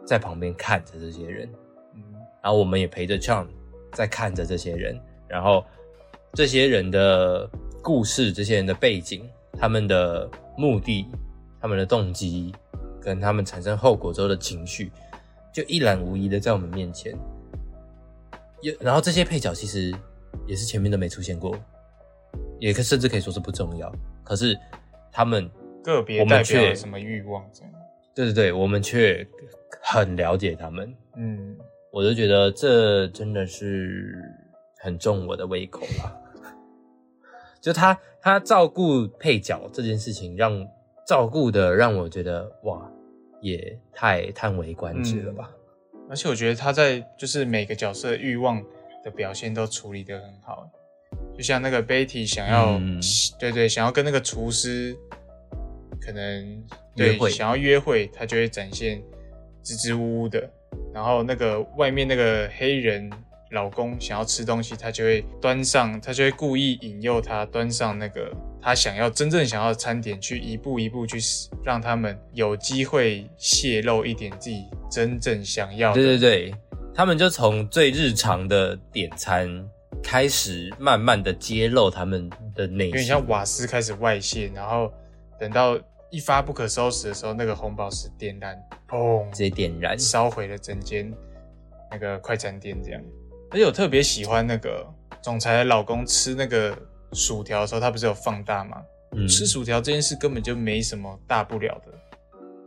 [0.06, 1.49] 在旁边看着这些人。
[1.95, 2.02] 嗯，
[2.41, 3.47] 然后我们也陪着 John
[3.91, 4.97] 在看着这些人，
[5.28, 5.65] 然后
[6.34, 7.49] 这些人的
[7.82, 11.08] 故事、这些人的背景、他们的目的、
[11.60, 12.54] 他们的动机，
[13.02, 14.91] 跟他们产生后果之后的情绪，
[15.52, 17.17] 就一览无遗的在我们面前。
[18.62, 19.91] 也然后这些配角其实
[20.45, 21.58] 也是前面都没出现过，
[22.60, 23.91] 也可甚至可以说是不重要。
[24.23, 24.56] 可是
[25.12, 25.49] 他们
[25.82, 27.73] 个别我们代表了什么欲望这样？
[28.20, 29.26] 对对对，我们却
[29.82, 30.94] 很了解他们。
[31.16, 31.56] 嗯，
[31.90, 34.14] 我就觉得这真的是
[34.80, 36.14] 很重我的胃口啦。
[37.62, 40.68] 就他他照顾配角这件事情让，
[41.08, 42.92] 照顾的让我觉得哇，
[43.40, 45.50] 也太叹为观止了吧。
[46.10, 48.62] 而且我觉得他在就是每个角色欲望
[49.02, 50.70] 的表现都处理得很好，
[51.34, 53.00] 就像那个 Betty 想要，嗯
[53.40, 54.94] 对对，想要跟那个厨师
[56.02, 59.02] 可能对约会想要约会，他就会展现
[59.64, 60.50] 支支吾吾的，
[60.94, 63.10] 然后那个外面那个黑人
[63.52, 68.32] 老公想要吃东西，他就会端上，他就会故意引诱他端上那个
[68.62, 71.18] 他想要真正想要的餐点，去一步一步去
[71.64, 75.96] 让他们有机会泄露一点自己真正想要的。
[75.96, 76.56] 对对对，
[76.94, 79.50] 他们就从最日常的点餐
[80.04, 83.28] 开始，慢慢的揭露他们的内心有点像。
[83.28, 84.94] 瓦斯开始外泄，然后
[85.40, 85.76] 等到
[86.12, 91.13] 一发不可收拾的时候，那个红宝石点燃，砰，直接点燃，烧毁了整间
[91.91, 93.02] 那个快餐店这样。
[93.52, 94.86] 而且我特别喜欢那个
[95.22, 96.78] 总裁的老公吃那个
[97.13, 98.78] 薯条的时候，他不是有放大吗？
[99.12, 101.91] 嗯，吃薯条这件事根本就没什么大不了的，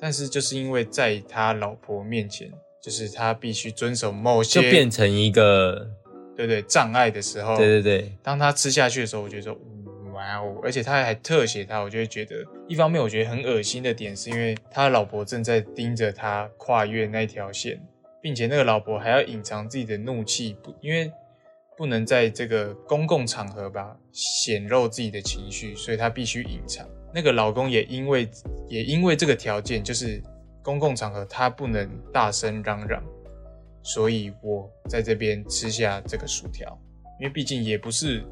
[0.01, 2.51] 但是就是因为在他老婆面前，
[2.83, 5.89] 就是他必须遵守某些就变成一个，
[6.37, 9.57] 对对障碍的时候，对对对，当他吃下去的时候，我觉得说
[10.63, 12.37] 而且他还特写他，我就会觉得，
[12.69, 17.81] 一方面我觉得很恶心的点，是因为他老婆正在盯着他跨越那条线，
[18.21, 21.11] 并且那个老婆还要隐藏自己的怒气，不因为
[21.77, 26.87] 不能在这个公共场合吧显露自己的情绪，所以他必须隐藏。
[27.15, 28.29] 那个老公也因为
[28.69, 30.23] 也因为这个条件，就是
[30.63, 33.03] 公共场合他不能大声嚷嚷，
[33.83, 36.79] 所以我在这边吃下这个薯条，
[37.21, 38.25] 因为毕竟也不是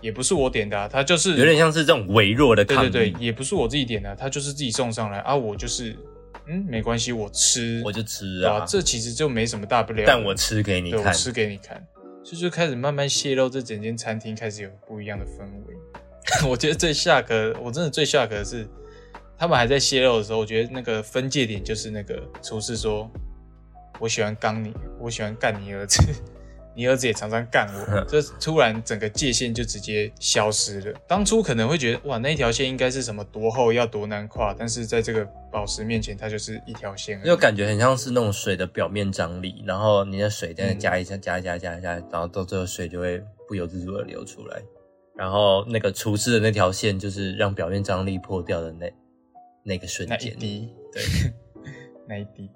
[0.00, 5.96] 也不是我点的、啊，他就是有点像是这种微弱的对对对，也不是我自己点的啊、他就是自己送上来啊，我就是
[6.46, 11.00] 嗯没关系，我吃，我就吃啊，这其实就没什么大不了，但我吃给你看。
[11.00, 11.86] 我看，吃给你看，
[12.24, 15.74] 所以就开始慢慢泄露，这整间餐厅开始有不一样的氛围。
[16.48, 18.66] 我觉得最下格，我真的最下格的是，
[19.36, 23.10] 他们还在泄露的时候，我觉得那个分界点就是那个厨师说
[23.98, 26.00] ：“我喜欢刚你，我喜欢干你儿子，
[26.74, 28.00] 你儿子也常常干我。
[28.08, 30.98] ”这突然整个界限就直接消失了。
[31.06, 37.22] 当初可能会觉得哇，那一条线应该是什么多厚要多难跨，但是在这个宝石面前，它就是一条线。
[37.22, 44.62] 就感觉很像是那种水的表面张力，然后你的水在那加一下，加一加加一加，然后到最后水就会不由自主的流出来。
[45.14, 48.90] 然后那个厨师的那条线，就是让表面张力破掉的那
[49.62, 51.02] 那个瞬那一间，滴，对，
[52.08, 52.50] 那一滴，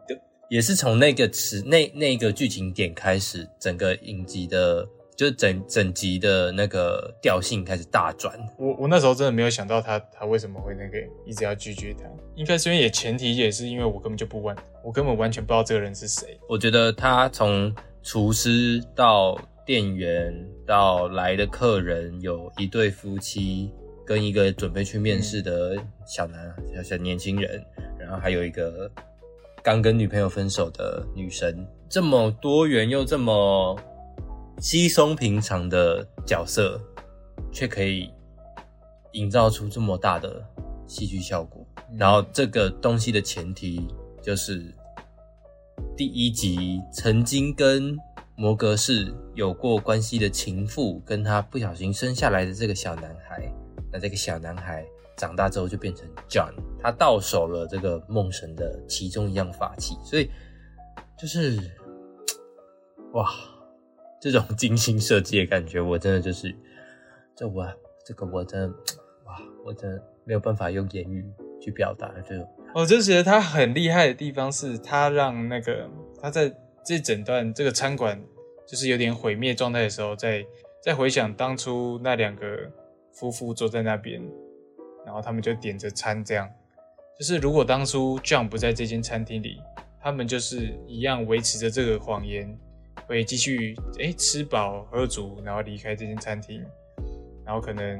[0.48, 8.38] 也是从那个词那那个剧情点开始，整个影集的，就是整整集的那个调性开始大转。
[8.58, 12.04] 我我那时候真的没有想到他他为什么会那个一直要拒绝他，
[12.36, 14.54] 应该是因为也前提也是因为我根本就不完，
[14.84, 16.38] 我根本完全不知道这个人是谁。
[16.48, 20.32] 我觉得他从厨师到店员
[20.64, 23.72] 到来的客人，有一对夫妻
[24.06, 27.64] 跟一个准备去面试的小男小小年轻人，
[27.98, 28.88] 然后还有一个
[29.66, 33.76] 刚跟女朋友分手的女生，这么多元又这么
[34.60, 36.80] 稀松平常的角色，
[37.50, 38.08] 却可以
[39.14, 40.40] 营造出这么大的
[40.86, 41.66] 戏剧效果。
[41.98, 43.88] 然后这个东西的前提
[44.22, 44.72] 就是
[45.96, 47.98] 第一集曾经跟
[48.36, 53.52] 摩格士有过关系的情妇，跟他不小心生下来的这个小男孩，
[53.92, 54.86] 那这个小男孩
[55.16, 60.30] 长大之后就变成 John，他到手了这个梦神的其中一样法器，所以
[61.18, 61.58] 就是
[63.12, 63.30] 哇，
[64.20, 66.54] 这种精心设计的感觉，我真的就是
[67.34, 67.66] 这我
[68.04, 68.68] 这个我真的
[69.24, 71.24] 哇，我真的没有办法用言语
[71.60, 72.34] 去表达，就
[72.74, 75.88] 我就觉得他很厉害的地方是，他让那个
[76.20, 76.54] 他在
[76.84, 78.22] 这整段这个餐馆
[78.66, 80.44] 就是有点毁灭状态的时候，在
[80.82, 82.44] 在回想当初那两个
[83.12, 84.22] 夫妇坐在那边，
[85.06, 86.46] 然后他们就点着餐，这样。
[87.18, 89.62] 就是如果当初 John 不在这间餐厅里，
[89.98, 92.54] 他们就是一样维持着这个谎言，
[93.06, 96.62] 会继续哎吃饱喝足，然后离开这间餐厅，
[97.44, 97.98] 然后可能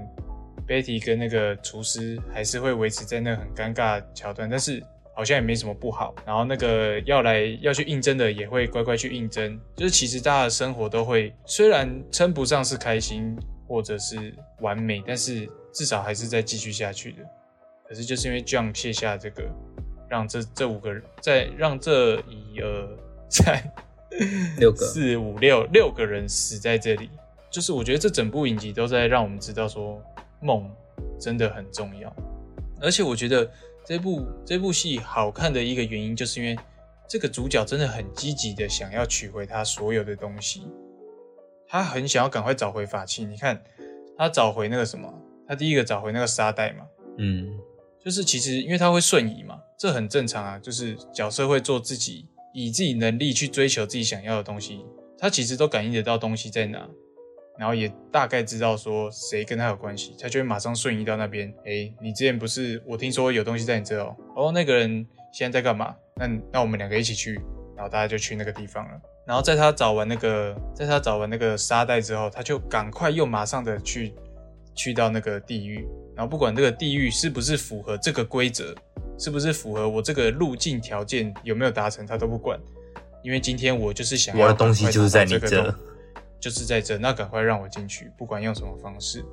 [0.69, 4.83] Betty 跟那个厨师还是会维持在那很尴尬桥段，但是
[5.15, 6.15] 好像也没什么不好。
[6.27, 13.35] 然后那个要来要去应征的也会乖乖去应征，就是其实大家的生活都会虽然称不上是开心
[13.67, 17.18] 或者是完美，但是至少还是在继续下去的。
[17.87, 19.45] 可是就是因为 John 卸下这个，
[20.09, 22.99] 让这这五个人在让这一二
[23.29, 23.62] 三
[24.59, 27.11] 六个四五六六个人死在这里，
[27.51, 30.03] 就是我觉得这整部影集都在让我们知道说
[30.41, 30.68] 梦
[31.20, 32.12] 真的很重要，
[32.81, 33.49] 而且我觉得
[33.85, 36.59] 这部这部戏好看的一个原因，就是因为
[37.07, 40.66] 这个主角真的很积极的想要取回他所有的东西，
[41.68, 43.24] 他很想要赶快找回法器。
[43.24, 43.62] 你看
[44.18, 45.12] 他找回那个什么，
[45.49, 46.85] 他第一个找回那个沙袋嘛，
[47.19, 47.49] 嗯，
[48.05, 50.59] 就是其实因为他会瞬移嘛，这很正常啊。
[50.59, 54.85] 就是角色会做自己，以自己能力去追求自己想要的东西，
[55.19, 56.89] 他其实都感应得到东西在哪，
[57.59, 61.53] 然后也大概知道说谁跟他有关系，他就会马上瞬移到那边。
[61.65, 65.95] 诶，你之前不是我听说有东西在你这哦，哦，那个人现在在干嘛？
[66.17, 67.35] 那那我们两个一起去，
[67.77, 69.01] 然后大家就去那个地方了。
[69.27, 74.15] 然后在他找完那个，在他找完那个沙袋之后，他就赶快又马上的去
[74.77, 78.72] 去到那个地狱，然后不管这个地狱是不是符合这个规则，
[79.18, 82.61] 是不是符合我这个路径条件有没有达成，他都不管，
[83.24, 85.74] 因为今天我就是想要我的东西就是在你这
[86.39, 89.24] 就是在这，那赶快让我进去，不管用什么方式。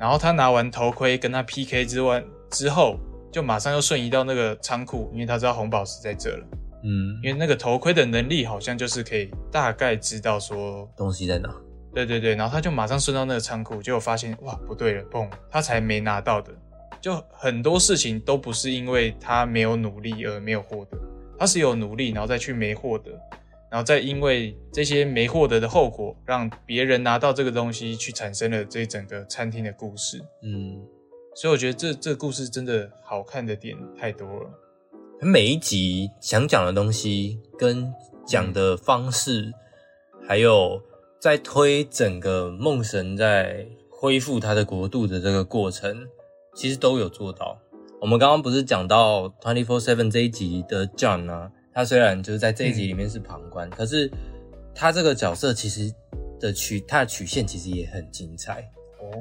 [0.00, 2.98] 然后他拿完头盔跟他 PK 之外之后，
[3.30, 6.46] 就马上又瞬移到那个仓库，因为他知道红宝石在这了。
[6.84, 11.54] 嗯，因为那个头盔的能力好像就是可以大概知道说，东西在哪？
[11.94, 16.52] 对对对，然后他就马上顺到那个仓库，结果发现哇不对了，砰，他才没拿到的，
[17.00, 20.98] 就很多事情都不是因为他没有努力而没有获得，
[21.38, 23.10] 他是有努力，然后再去没获得，
[23.70, 30.18] 然后再因为这些没获得的后果，让别人拿到这个东西，去产生了这整个餐厅的故事。
[30.42, 30.82] 嗯，
[31.34, 34.50] 所以我觉得这这个故事真的好看的点太多了。
[35.20, 37.92] 每一集想讲的东西跟
[38.26, 39.52] 讲的方式，
[40.26, 40.82] 还有
[41.22, 46.04] 在推整个梦神在恢复他的国度的这个过程，
[46.52, 47.56] 其实都有做到。
[48.00, 54.10] 我们刚刚不是讲到 Twenty Four Seven 这一集的 John 啊，他虽然就是在这一集里面是旁观，可是
[54.74, 55.94] 他这个角色其实
[56.40, 58.68] 的曲他的曲线其实也很精彩。
[58.98, 59.14] 哦，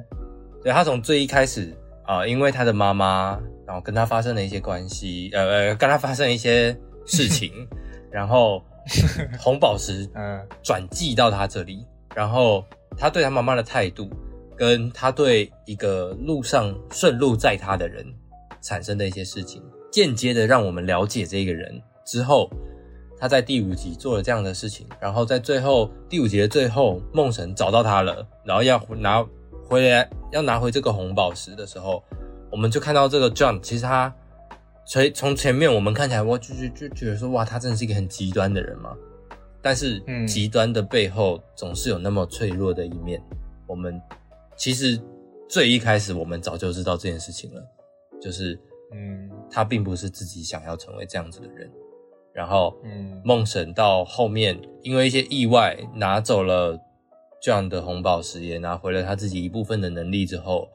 [0.64, 1.72] 对他从最一开始
[2.08, 6.76] 啊、因为他的妈妈，然后跟他发生了一些关系，呃呃，跟他发生了一些
[7.06, 7.52] 事情，
[8.12, 8.66] 然后
[9.40, 11.86] 红宝石嗯转寄到他这里，
[12.16, 12.66] 然后
[12.98, 14.10] 他对他妈妈的态度，
[14.58, 18.06] 跟他对一个路上顺路载他的人
[18.62, 21.82] 产生的一些事情，间接的让我们了解这个人。
[22.06, 22.50] 之后，
[23.18, 29.26] 他在第五集做了这样的事情，然后在最后第五集的最后，梦神找到他了，然后要拿
[29.68, 32.04] 回来，要拿回这个红宝石的时候，
[32.52, 34.14] 我们就看到这个 John，其实他
[34.86, 38.94] 所以从前面我们看起来，我就就就觉得说，哇，他真的是一个很极端的人嘛。
[39.62, 43.22] 但是嗯极端的背后总是有那么脆弱的一面。
[43.68, 44.02] 我们
[44.58, 45.00] 其实
[45.48, 47.62] 最一开始我们早就知道这件事情了，
[48.22, 48.60] 就是
[48.94, 51.70] 嗯他并不是自己想要成为这样子的人。
[52.34, 56.80] 然后嗯梦神到后面因为一些意外拿走了
[57.44, 60.70] John 的红宝石，也拿回了他自己一部分的能力之后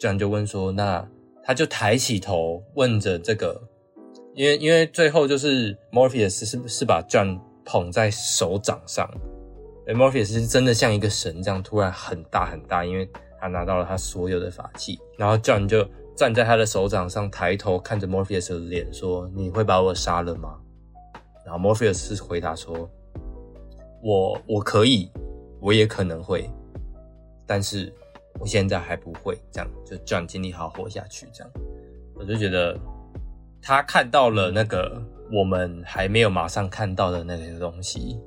[0.00, 1.06] ，John 就问说：“那
[1.42, 3.60] 他就抬起头问着这个，
[4.34, 9.06] 因为因为最后就是 Morpheus 是是把 John 捧在手掌上，
[9.84, 15.86] 对 Morpheus 是真的像一个神这样突然很大很大，因为他拿到了他所有的法器，然后 John 就
[16.16, 20.58] 站在他的手掌上，抬头看着 Morpheus 的脸说：“你会把我杀了吗？”
[21.44, 22.88] 然后 Morpheus 回答说
[24.02, 25.10] ：“我我可以，
[25.60, 26.48] 我也可能会，
[27.46, 27.92] 但是
[28.38, 29.38] 我现在还不会。
[29.50, 31.26] 这样就 John 尽力好活下去。
[31.32, 31.52] 这样，
[32.14, 32.78] 我就觉得
[33.60, 35.02] 他看到了那个
[35.32, 38.18] 我们还没有马上看到的那些东西，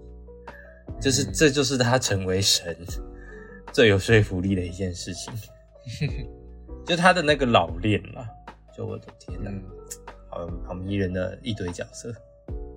[1.02, 1.32] 就是嗯。
[1.34, 2.76] 这就是他成为神
[3.72, 5.34] 最有说服力的一件事情，
[6.86, 8.28] 就他的那个老练嘛。
[8.76, 9.64] 就我的天呐，嗯，
[10.30, 12.14] 好好迷人的一堆角色。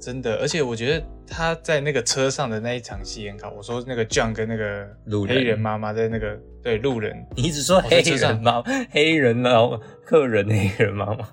[0.00, 3.50] 真的，而且我觉得他在那个车上的那一场戏很好。
[3.50, 5.36] 我说那个 John 跟那个路人。
[5.36, 8.60] 黑人妈妈在那个对路人，你一直说黑人妈，
[8.90, 11.28] 黑人然后客人黑人妈妈，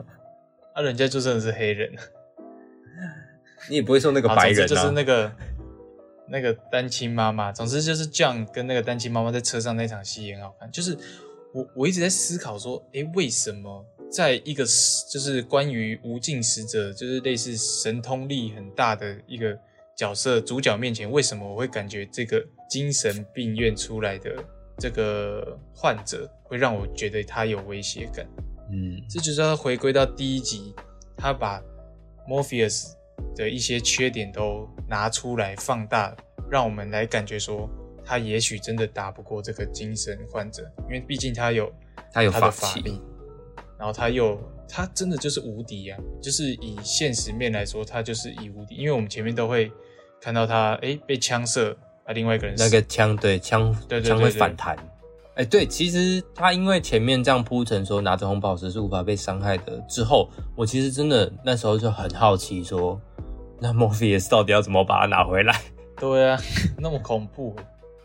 [0.73, 1.91] 啊，人家就真的是黑人，
[3.70, 4.91] 你也不会说那个白人啊就是？
[4.91, 5.32] 那个
[6.28, 7.51] 那个单亲妈妈。
[7.51, 10.72] 总之就是 John 跟那个单亲妈妈在车上那场戏也很好看。
[10.72, 10.97] 就是
[11.53, 14.64] 我我一直在思考说，诶，为什么在一个
[15.12, 19.57] 就是关于无尽使者，就是类似神通力很大的一个
[19.97, 24.32] 角色主角面前，为什么我会感觉这个精神病院出来的
[24.78, 28.26] 这个患者会让我觉得他有威胁感？
[28.72, 30.76] 嗯这就是要回归到第一集，
[31.18, 31.60] 他把
[32.30, 32.91] Morpheus
[33.36, 36.15] 的一些缺点都拿出来放大，
[36.49, 37.70] 让我们来感觉说
[38.05, 41.72] 他也许真的打不过这个精神患者，因为毕竟他有
[42.11, 43.01] 他有他的法力，
[43.78, 49.72] 然后他又他真的就是无敌呀、就是以现实面来说，他就是以无敌，因为我们前面都会
[50.22, 54.32] 看到他诶被枪射，啊另外一个人那个枪对枪枪会对对对对。
[54.32, 54.78] 反弹。
[55.36, 62.99] 哎、对，其实他因为前面这样铺陈说拿着红宝石是无法被伤害的，之后我其实真的那时候就很好奇说，
[63.60, 65.62] 那 Morpheus 到底要怎么把它拿回来？
[65.99, 66.39] 对啊，
[66.78, 67.55] 那么恐怖。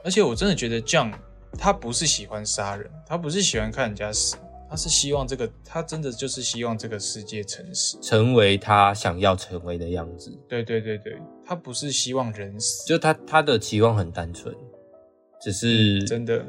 [0.02, 1.12] 而且我真的觉得 John
[1.56, 4.36] 他不是喜欢杀人，他不是喜欢看人家死，
[4.68, 7.96] 他是希望这个，他真的就是希望这个世界诚实。
[8.02, 14.52] 成为他想要成为的样子，对对对对，他不是希望人死，就他他的期望很单纯，
[15.40, 16.44] 只是、嗯真的，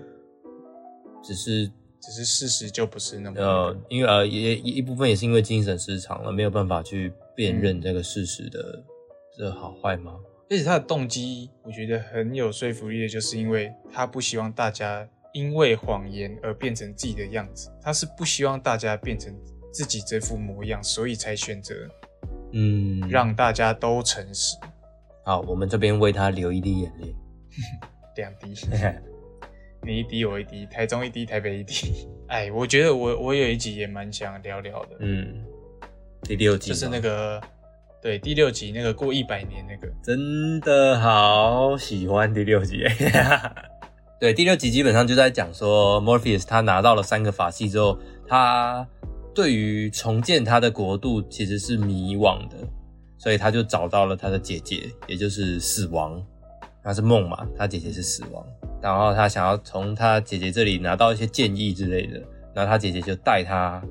[1.23, 8.83] 只是只是事实就不是那么呃，因为呃也一一部分也是因为精神失常了，没有办法去辨认这个事实的
[9.37, 10.15] 这好坏吗？
[10.49, 19.33] 而且他的动机，我觉得很有说服力的，就是因为他不希望大家因为谎言而变成自己的样子，他是不希望大家变成
[19.73, 21.73] 自己这副模样，所以才选择
[22.53, 24.55] 嗯，让大家都诚实。
[25.25, 27.15] 好，我们这边为他流一滴眼泪。
[28.15, 28.53] 两滴，
[29.81, 32.07] 你一滴我一滴，台中一滴，台北一滴。
[32.27, 35.43] 哎，我觉得我我有一集也蛮想聊聊的，嗯，
[36.21, 37.41] 第六集就是那个
[38.05, 42.83] 对第六集那个过一百年那个，真的好喜欢第六集。
[44.21, 47.97] 对，第六集基本上就在讲说，Morpheus 他拿到了三个法器之后，
[48.27, 48.87] 他
[49.33, 52.57] 对于重建他的国度其实是迷惘的，
[53.17, 56.23] 所以他就找到了他的姐姐，也就是死亡。
[56.83, 58.45] 他是梦嘛，他姐姐是死亡，
[58.83, 62.21] 然后他想要从他姐姐这里拿到一些建议之类的，
[62.53, 63.81] 然后他姐姐就带他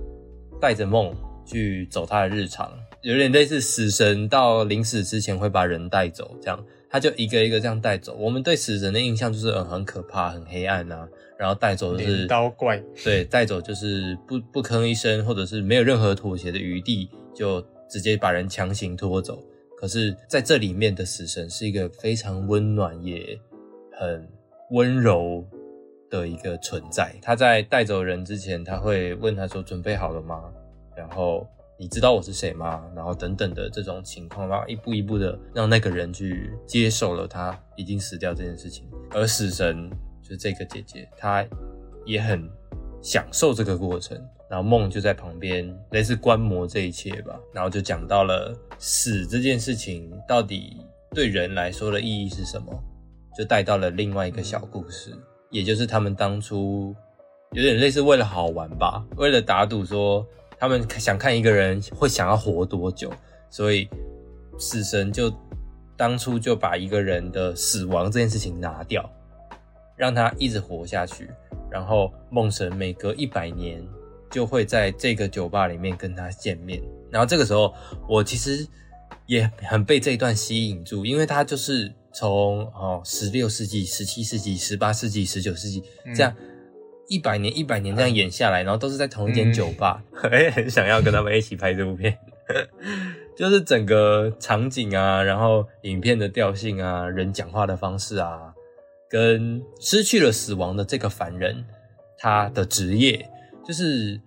[0.61, 1.12] 带着梦
[1.45, 2.71] 去走他的日常，
[3.05, 8.17] 有点类似死神到临死之前会把人带走这样，他就一个一个这样带走。
[8.19, 11.07] 我们对死神的印象就是嗯很可怕、很黑暗啊，
[11.39, 19.39] 然后带走就是镰刀怪，对，带走就是不不吭一声，或者是没有任何妥协的余地，就直接把人强行拖走。
[19.77, 23.39] 可是在这里面的死神是一个非常温暖也
[23.93, 24.27] 很
[24.71, 25.45] 温柔
[26.09, 27.15] 的一个存在。
[27.21, 30.45] 他在带走人之前，他会问他说：“准备好了吗？”
[30.97, 31.47] 然后
[31.85, 32.82] 你知道我是谁吗？
[32.97, 38.89] 然后等等的这种情况，然后一步一步的让那个人去接受了他已经死掉这件事情。
[39.11, 39.91] 而死神
[40.22, 41.45] 就是这个姐姐，她
[42.07, 42.49] 也很
[43.03, 44.18] 享受这个过程。
[44.49, 47.39] 然后梦就在旁边，类似观摩这一切吧。
[47.53, 50.78] 然后就讲到了死这件事情到底
[51.11, 52.72] 对人来说的意义是什么，
[53.37, 55.14] 就带到了另外一个小故事，
[55.51, 56.97] 也就是他们当初
[57.53, 60.26] 有点类似为了好玩吧，为了打赌说
[60.59, 63.13] 他们想看一个人会想要活多久，
[63.51, 63.89] 所以
[64.59, 65.33] 死神就
[65.97, 69.09] 当初就把一个人的死亡这件事情拿掉，
[69.97, 71.31] 让他一直活下去。
[71.71, 73.85] 然后梦神每隔一百年
[74.31, 76.81] 就会在这个酒吧里面跟他见面。
[77.11, 77.75] 然后这个时候，
[78.09, 78.67] 我其实
[79.27, 85.83] 也很被这一段吸引住，因为他就是从哦十六世纪、十七世纪、十八世纪、十九世纪
[86.15, 86.33] 这样
[87.09, 92.17] 一百年、一百年这样演下来，然后都是在同一间酒吧，我也 很想要跟他们一起拍这部片。
[93.37, 98.55] 就是整个场景啊，然后影片的调性啊，人讲话的方式啊，
[99.11, 101.65] 跟失去了死亡的这个凡人，
[102.19, 103.29] 他的职业，
[103.67, 104.21] 就是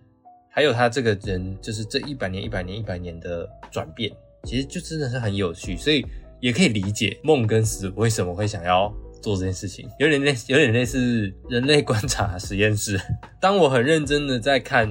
[0.50, 4.12] 还有他这个人，就是这一百年、一百年、一百年的转变，
[4.44, 6.06] 其实就真的是很有趣，所以
[6.42, 13.00] 也可以理解梦跟死为什么会想要做这件事情，有点类有点类似人类观察实验室。
[13.42, 14.90] 当我很认真的在看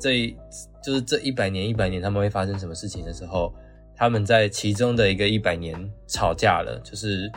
[0.00, 0.34] 这
[0.82, 3.54] 就是这一百年、一百年他们会发生什么事情的时候，
[3.96, 7.30] 他们在其中的一个一百年吵架了，就是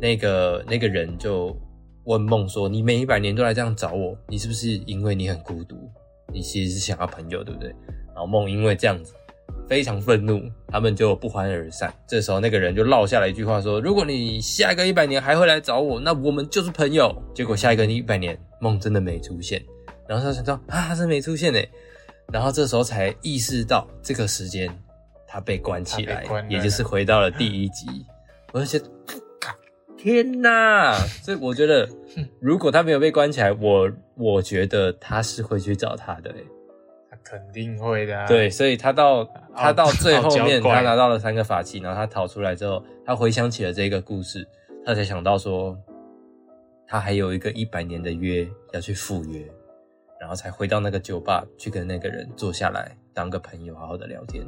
[0.00, 1.56] 那个那个人就
[2.04, 5.76] 问梦说：“你每一百年都来这样找我，你是不是因为你很孤独？
[6.32, 7.70] 你其实是想要朋友，对不对？”
[8.14, 9.14] 然后梦因为这样子
[9.68, 11.92] 非常愤怒，他们就不欢而散。
[12.06, 19.62] 这时候那个人就落下了一句话说：“如果你下一个一百年还会来找我，那我们就是朋友。”结果下一个一百年梦真的没出现，
[20.06, 21.68] 然后他想到啊，他是没出现诶，
[22.32, 24.68] 然后这时候才意识到这个时间
[25.26, 27.86] 他被关起来关，也就是回到了第一集。
[28.52, 28.84] 我就觉得，
[29.96, 30.94] 天哪！
[31.22, 31.88] 所以我觉得，
[32.40, 36.44] 如果他没有被关起来，我我觉得他是会去找他的、欸。
[37.08, 38.26] 他肯定会的、啊。
[38.26, 39.24] 对，，所以他到
[39.54, 44.46] 他到最后面，他拿到了三个法器，然后他逃出来之后，他回想起了这个故事，
[44.84, 45.76] 他才想到说，
[46.86, 49.46] 他还有一个一百年的约要去赴约，
[50.20, 54.44] 然后才回到那个酒吧去跟那个人坐下来当个朋友，好好的聊天。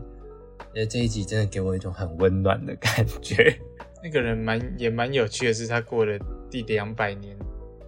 [0.74, 3.56] 呃，这一集真的给我一种很温暖的感觉。
[4.02, 6.18] 那个人蛮也蛮有趣的是，他过了
[6.50, 7.36] 第两百年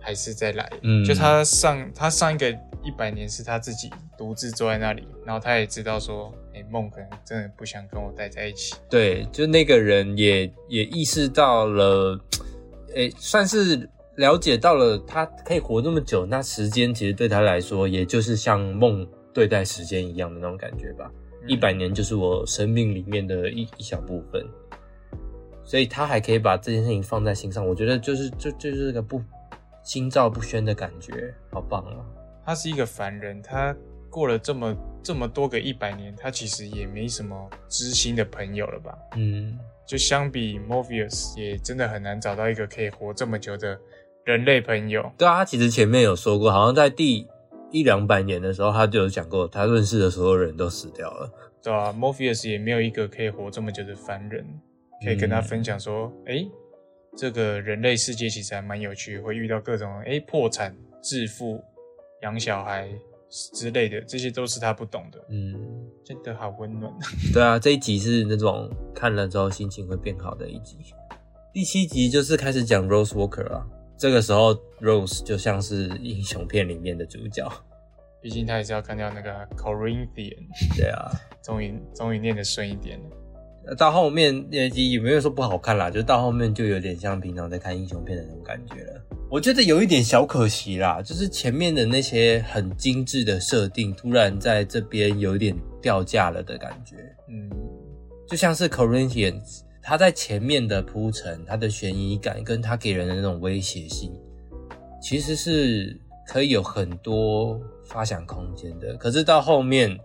[0.00, 0.70] 还是再来。
[0.82, 2.50] 嗯就他上他上一个
[2.86, 8.76] 一百年是他自己独自坐在那里，然后他也知道说，哎、梦可能真的不想跟我待在一起。
[8.88, 12.16] 对，就那个人也也意识到了，
[12.94, 21.10] 诶，算是了解到了他可以活那么久，那时间其实对他来说，也就是像梦对待时间一样的那种感觉吧。
[21.48, 24.46] 一百年就是我生命里面的一一小部分，
[25.64, 29.20] 所以他还可以把这件事情放在心上，我觉得就是就就是个不
[29.82, 31.98] 心照不宣的感觉，好棒啊！
[32.46, 33.74] 他是一个凡人，他
[34.08, 38.96] 过了这么这么多个一百年，他其实也没什么知心的朋友了吧？
[39.16, 43.76] 嗯，就相比 Morpheus，也真的很难找到一个可以活这么久的
[44.24, 45.10] 人类朋友。
[45.18, 47.26] 对啊，他其实前面有说过，好像在第
[47.72, 51.28] 一两百年的时候，他就有讲过，他认识的所有人都死掉了。
[51.60, 54.46] 对啊，Morpheus 也没有一个可以活这么久的凡人，
[55.04, 56.46] 可以跟他分享说，哎、
[57.16, 60.72] 这个人类世界其实还蛮有趣，会遇到各种哎、诶破产、
[61.02, 61.60] 致富、
[62.22, 62.88] 养小孩
[63.54, 65.54] 之类的，这些都是他不懂的，嗯，
[66.04, 66.92] 真的好温暖。
[67.34, 70.78] 对啊，这一集是那种看了之后心情会变好的一集。
[71.52, 73.66] 第七集就是开始讲 Rose Walker 啊，
[73.98, 77.50] 这个时候 Rose 就像是英雄片里面的主角。
[78.22, 80.46] 毕竟他也是要看掉那个 Corinthian，
[80.76, 81.10] 对啊，
[81.44, 83.74] 终于终于念得顺一点了。
[83.76, 89.02] 到后面也也没有说不好看啦，就到后面就有点像平常在看英雄片的那种感觉了。
[89.28, 96.94] 我觉得有一点小可惜啦，就是前面的那些很精致的设定，突然在这边有点掉价了的感觉。
[97.28, 97.50] 嗯，
[98.28, 104.12] 就像是 Corinthians，他在前面的铺陈，他的悬疑感跟他给人的那种威胁性，
[105.02, 108.94] 其实是可以有很多发想空间的。
[108.94, 109.98] 可是到后面，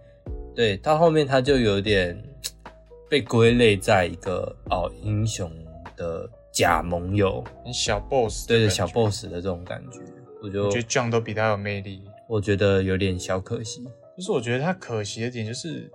[0.56, 2.20] 对，到后面他就有点
[3.08, 5.48] 被归类在一个哦英雄
[5.96, 7.44] 的假盟友，
[7.74, 10.00] 小 boss，对对小 boss 的这种感觉，
[10.44, 12.04] 我就我觉得 John 都比他有魅力。
[12.28, 13.84] 我觉得有点小可惜。
[14.18, 15.92] 就是我觉得他可惜的点就是，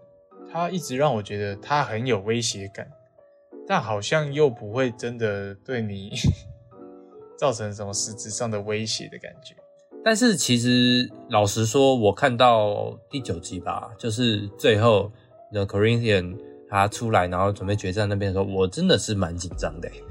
[0.50, 2.90] 他一直让我觉得他很有威胁感，
[3.66, 6.10] 但好像又不会真的对你
[7.38, 9.54] 造成什么实质上的威胁的感觉。
[10.02, 15.10] 但是其实老实说，我看到第九集吧，就是最后
[15.52, 16.36] The Corinthian
[16.68, 20.02] 他出来，然后准备决战那边的时候，我真的是蛮紧张的欸。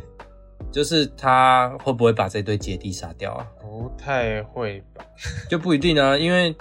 [0.76, 3.48] 就是他会不会把这对姐弟杀掉啊？
[3.62, 5.06] 不太会吧？
[5.50, 6.54] 就不一定啊，因为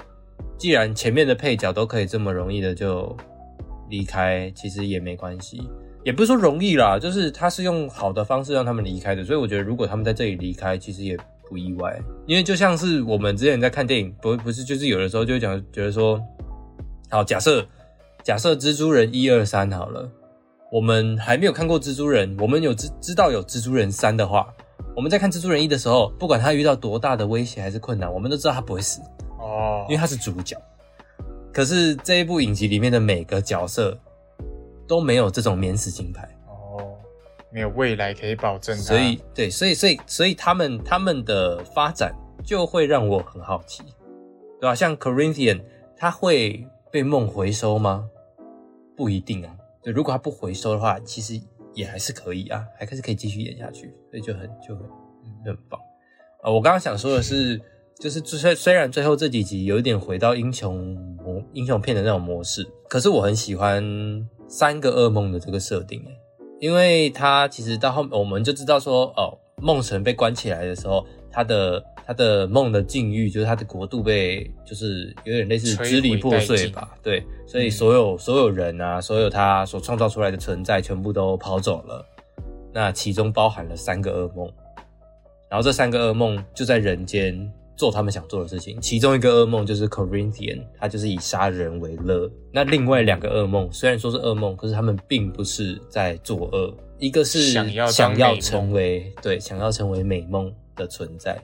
[0.56, 3.16] 既然前面的配角都可以这么容易的就
[3.90, 5.68] 离开，其实也没关系。
[6.04, 12.00] 也不是说容易啦，就是他是用好的方式让他们离开的，所以我觉得如果他们在这里离开，其实也不意外。
[12.24, 16.22] 因为就像是我们之前在看电影，不不是就是有的时候就会讲觉得说，
[17.10, 17.66] 好假设
[18.22, 20.08] 假设蜘蛛人一二三好了，
[20.74, 24.52] 我们还没有看过蜘蛛人，我们有知知道有蜘蛛人三的话，
[24.96, 29.00] 我们在看蜘蛛人一的时候，不管他遇到多大的威胁还是困难，我们都知道他不会死，
[29.38, 30.60] 哦因为他是主角。
[31.52, 33.96] 可是这一部影集里面的每个角色
[34.88, 36.98] 都没有这种免死金牌，哦，
[37.52, 42.12] 没有未来可以保证他，所以对，所以所以所以他们他们的发展
[42.42, 43.84] 就会让我很好奇，
[44.60, 45.60] 对吧、像 Corinthian，
[45.96, 48.08] 他会被梦回收吗？
[48.96, 49.54] 不一定啊。
[49.84, 51.38] 对，如果他不回收的话，其实
[51.74, 54.84] 也还是可以啊，还是可以继续演下去，所以就很就很
[55.44, 55.78] 很棒。
[56.42, 57.60] 呃，我刚刚想说的是，
[57.98, 63.84] 就是虽虽然最后这几集有一点回到英雄模英雄片的那种模式，可是我很喜欢
[64.48, 66.02] 三个噩梦的这个设定，
[66.60, 77.70] 因为他其实到后面我们就知道说，哦，梦神被关起来的时候，他的他的梦的境遇就是他的国度被就是有点类似支离破碎吧，对，所以嗯。
[77.70, 82.06] 所有、所有人啊，所有他所创造出来的存在全部都跑走了，
[82.72, 84.50] 那其中包含了三个噩梦。
[85.48, 88.80] 然后这三个噩梦就在人间做他们想做的事情。
[88.80, 92.28] 其中一个噩梦就是 Corinthian，他就是以杀人为乐。
[92.52, 97.72] 那另外两个噩梦虽然说是噩梦，可是他们并不是在作恶，一个是想
[98.16, 101.40] 要成为对想要成为美梦的存在，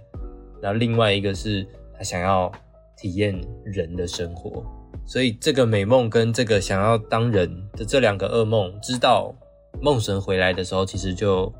[0.62, 2.50] 然后另外一个是他想要
[2.96, 4.64] 体验人的生活。
[5.06, 9.34] 所以这个美梦跟这个想要当人的这两个噩梦，知道
[9.80, 11.52] 梦神回来的时候，其实就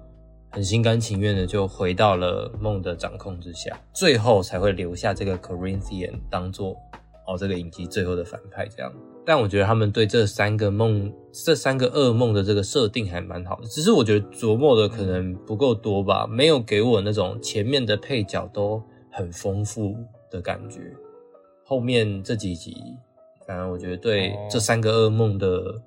[0.51, 6.77] 很心甘情愿的就回到了梦的掌控之下，最后才会留下这个 Corinthian 当做
[7.27, 8.93] 哦，这个影集最后的反派这样。
[9.27, 19.97] 但我觉得他们对这三个梦、这三个噩梦的这个设定还蛮好的，只是我觉得琢磨的可能不够多吧，没有给我那种前面的配角都很丰富
[20.31, 20.95] 的感觉。
[21.65, 22.97] 后面这几集，
[23.47, 25.81] 反正我觉得对哦这三个噩梦的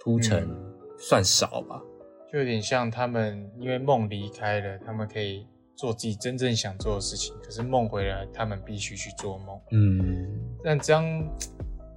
[0.00, 1.82] 铺陈嗯算少吧。
[2.30, 5.46] 就有点像他们因为梦离开了，他们可以
[5.76, 9.60] 做自己真正想做的事情，可是梦回来，他们必须去做梦。
[9.70, 10.28] 嗯，
[10.62, 11.04] 但这样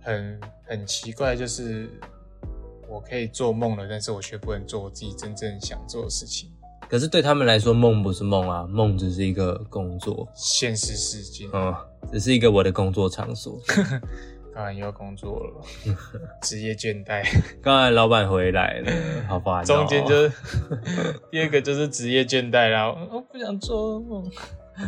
[0.01, 1.89] 很很奇怪，就是
[2.87, 6.51] 我可以做梦了，但是我却不能做我自己真正想做的事情。
[6.89, 11.73] 可是对他们来说，梦不是梦啊，梦只是一个工作，现实世界，嗯，
[12.11, 13.59] 只是一个我的工作场所。
[14.55, 15.61] 当然又要工作了，
[16.41, 17.23] 职业倦怠。
[17.61, 18.91] 刚才老板回来了，
[19.27, 19.63] 好烦、哦。
[19.63, 20.31] 中间就是
[21.31, 24.29] 第二个就是职业倦怠啦，我不想做梦。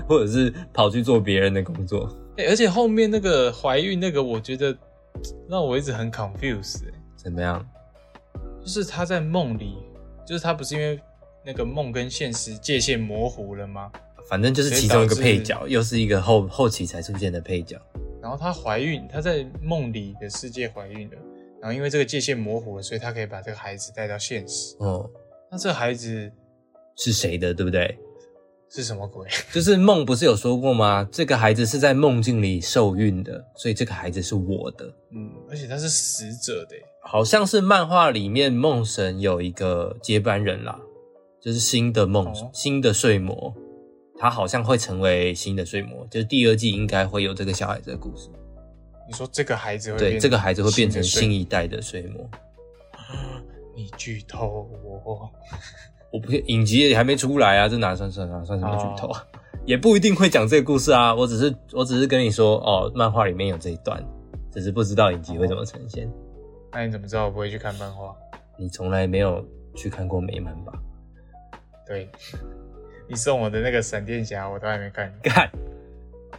[0.08, 2.10] 或者是跑去做别人的工作。
[2.38, 4.76] 欸而且后面那个怀孕那个，我觉得
[5.48, 6.94] 让我一直很 confused、欸。
[7.16, 7.66] 怎么样？
[8.62, 9.78] 就是他在梦里，
[10.26, 11.00] 就是他不是因为
[11.46, 13.92] 那个梦跟现实界限模糊了吗？
[14.30, 17.78] 反正就是其中一个配角，又是一个后后期才出现的配角。
[18.22, 21.18] 然后她怀孕，她在梦里的世界怀孕了，
[21.60, 24.76] 然后因为这个界限模糊了，所以她可以把这个孩子带到现实。
[24.80, 25.10] 哦，
[25.52, 26.32] 那这个孩子
[26.96, 27.98] 是谁的，对不对？
[28.70, 29.28] 是什么鬼？
[29.52, 31.06] 就是梦不是有说过吗？
[31.12, 34.86] 这个孩子是在梦境里受孕的，所以这个孩子是我的。
[35.12, 40.80] 嗯，而且他是死者的欸，好像是漫画里面梦神有一个接班人啦，
[41.42, 43.52] 就是新的梦、哦新的睡魔，
[44.20, 48.30] 他好像会成为新的睡魔，就是第二季应该会有这个小孩子的故事。
[49.08, 52.30] 你说这个孩子会对，这个孩子会变成新一代的睡魔。
[53.76, 55.32] 你剧透我，
[56.12, 59.26] 我不影集也还没出来啊，这哪算算哪算什么剧透哦啊？
[59.66, 61.14] 也不一定会讲这个故事啊。
[61.14, 64.02] 我只是我只是跟你说哦，漫画里面有这一段，
[64.54, 66.08] 只是不知道影集会怎么呈现。
[66.72, 68.16] 那你怎么知道我不会去看漫画？
[68.60, 69.44] 你从来没有
[69.76, 70.74] 去看过美漫吧？
[71.92, 72.08] 对，
[73.06, 75.14] 你送我的那个闪电侠我都还没看。
[75.22, 75.52] 看，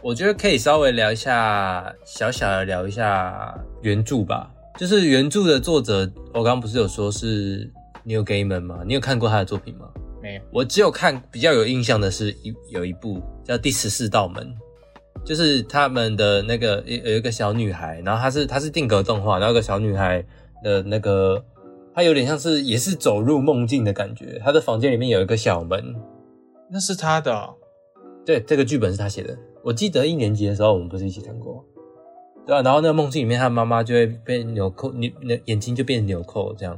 [0.01, 4.49] 我觉得可以稍微聊一下，小小的聊一下原著吧。
[4.79, 7.69] 就是原著的作者，我刚刚不是有说是
[8.03, 8.81] Neil Gaiman 吗？
[8.83, 9.87] 你有看过他的作品吗？
[10.23, 14.43] 没有，我只有看比较有印象的是一有一部叫《第十四道门》，
[15.23, 20.25] 就是他们的那个有有一个小女孩，然后她是她是定格动画，然后有个小女孩
[20.63, 21.45] 的那个，
[21.93, 24.39] 她有点像是也是走入梦境的感觉。
[24.43, 25.95] 他的房间里面有一个小门，
[26.69, 27.53] 那是他的哦、
[28.25, 29.37] 对，这个剧本是他写的。
[29.63, 31.63] 我记得一年级的时候我们不是一起看过，
[32.45, 36.73] 对啊，然后那个梦境里面，他妈妈就会被纽扣，你你眼睛就变纽扣这样。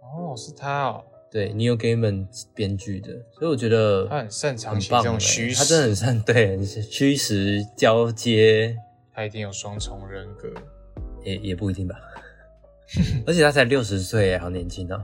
[0.00, 8.76] 哦，是他哦，对，Neil Gaiman 编剧的，所以我觉得他很擅长写这种虚实，他真的很擅， 对，很虚实交接，
[9.12, 10.48] 他一定有双重人格。
[11.24, 11.96] 也也不一定吧。
[13.26, 15.00] 而且他才六十岁，好年轻哦。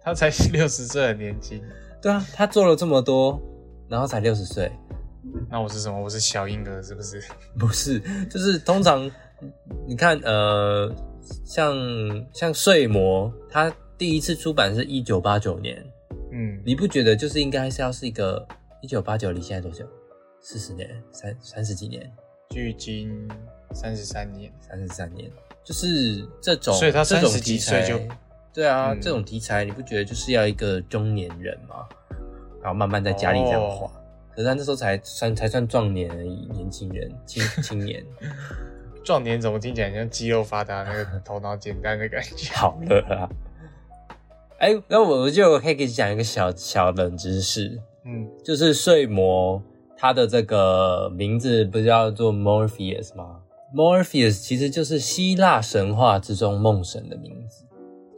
[0.00, 1.62] 他才六十岁，很年轻。
[2.00, 3.40] 对啊，他做了这么多，
[3.88, 4.70] 然后才六十岁，
[5.50, 6.00] 那我是什么？
[6.00, 7.22] 我是小婴儿是不是？
[7.58, 8.00] 不是，
[8.30, 9.10] 就是通常
[9.86, 10.94] 你看，呃，
[11.44, 11.74] 像
[12.32, 15.84] 像睡魔，他第一次出版是一九八九年，
[16.32, 18.46] 嗯，你不觉得就是应该是要是一个
[18.80, 19.84] 一九八九离现在多久？
[20.40, 22.10] 四十年，三三十几年，
[22.50, 23.28] 距今
[23.74, 24.50] 三十三年。
[24.60, 25.28] 三十三年，
[25.64, 28.14] 就是这种，所以他这种30几题材岁就，
[28.54, 31.86] 对啊，嗯这种题材你不觉得就是要一个中年人吗？
[32.62, 33.86] 然后慢慢在家里这样画。
[33.86, 33.90] 哦
[34.38, 38.04] 可是他那时候才算才算壮年而已，年轻人，青 青年，
[39.02, 42.48] 壮年怎么听起来像肌肉发达、那个头脑简单的感觉？
[42.54, 43.28] 好了啊。
[44.60, 49.60] 哎、那我我就可以给你讲一个小小冷知识，嗯，就是睡魔，
[49.96, 53.40] 他的这个名字不叫做 Morpheus 吗
[53.74, 57.64] ？Morpheus 其实就是希腊神话之中梦神的名字，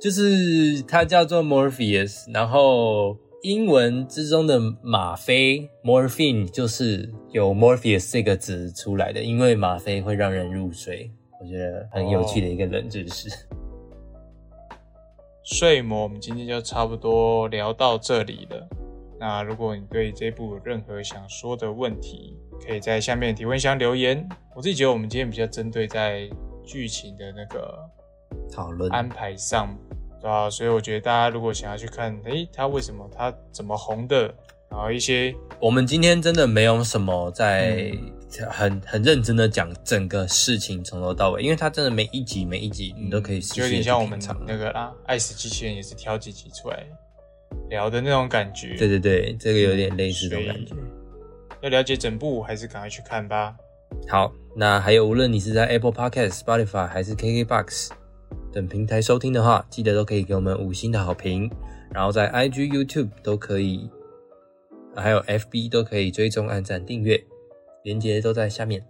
[0.00, 13.28] 就是它叫做 Morpheus，然后英文之中的吗啡 morphine 就是有 Morpheus 这个字出来的，因为吗啡会让人入睡，我觉得很有趣的一个冷知识。
[15.42, 18.68] 睡魔，我们今天就差不多聊到这里了。
[19.18, 22.36] 那如果你对这部有任何想说的问题，
[22.66, 24.28] 可以在下面提问箱留言。
[24.54, 26.28] 我自己觉得我们今天比较针对在
[26.64, 27.78] 剧情的那个
[28.52, 29.76] 讨论安排上，
[30.20, 34.32] 对啊，所以我觉得大家如果想要去看，诶，他为什么他怎么红的，
[34.70, 44.40] 然后一些我们今天真的没有什么在嗯很很认真的讲整个事情从头到尾，因为他真的每一集每一集你都可以就有点像我们场。
[44.46, 46.84] 那个啦，《爱死机器人》也是挑几集出来
[47.68, 48.76] 聊的那种感觉。
[48.76, 50.74] 对对对，这个有点类似这种感觉。
[51.62, 53.56] 要了解整部，还是赶快去看吧。
[54.08, 57.90] 好，那还有无论你是在 Apple Podcast、Spotify 还是 KKBox
[58.52, 61.50] 等平台收听的话，记得都可以给我们五星的好评，
[61.92, 63.90] 然后在 IG、YouTube 都可以，
[64.96, 67.22] 还有 FB 都可以追踪、按赞、订阅，
[67.82, 68.84] 连接都在下面。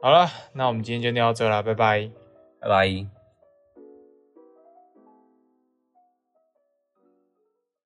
[0.00, 2.10] 好了，那我们今天就聊到这了，拜拜。
[2.60, 3.13] 拜拜。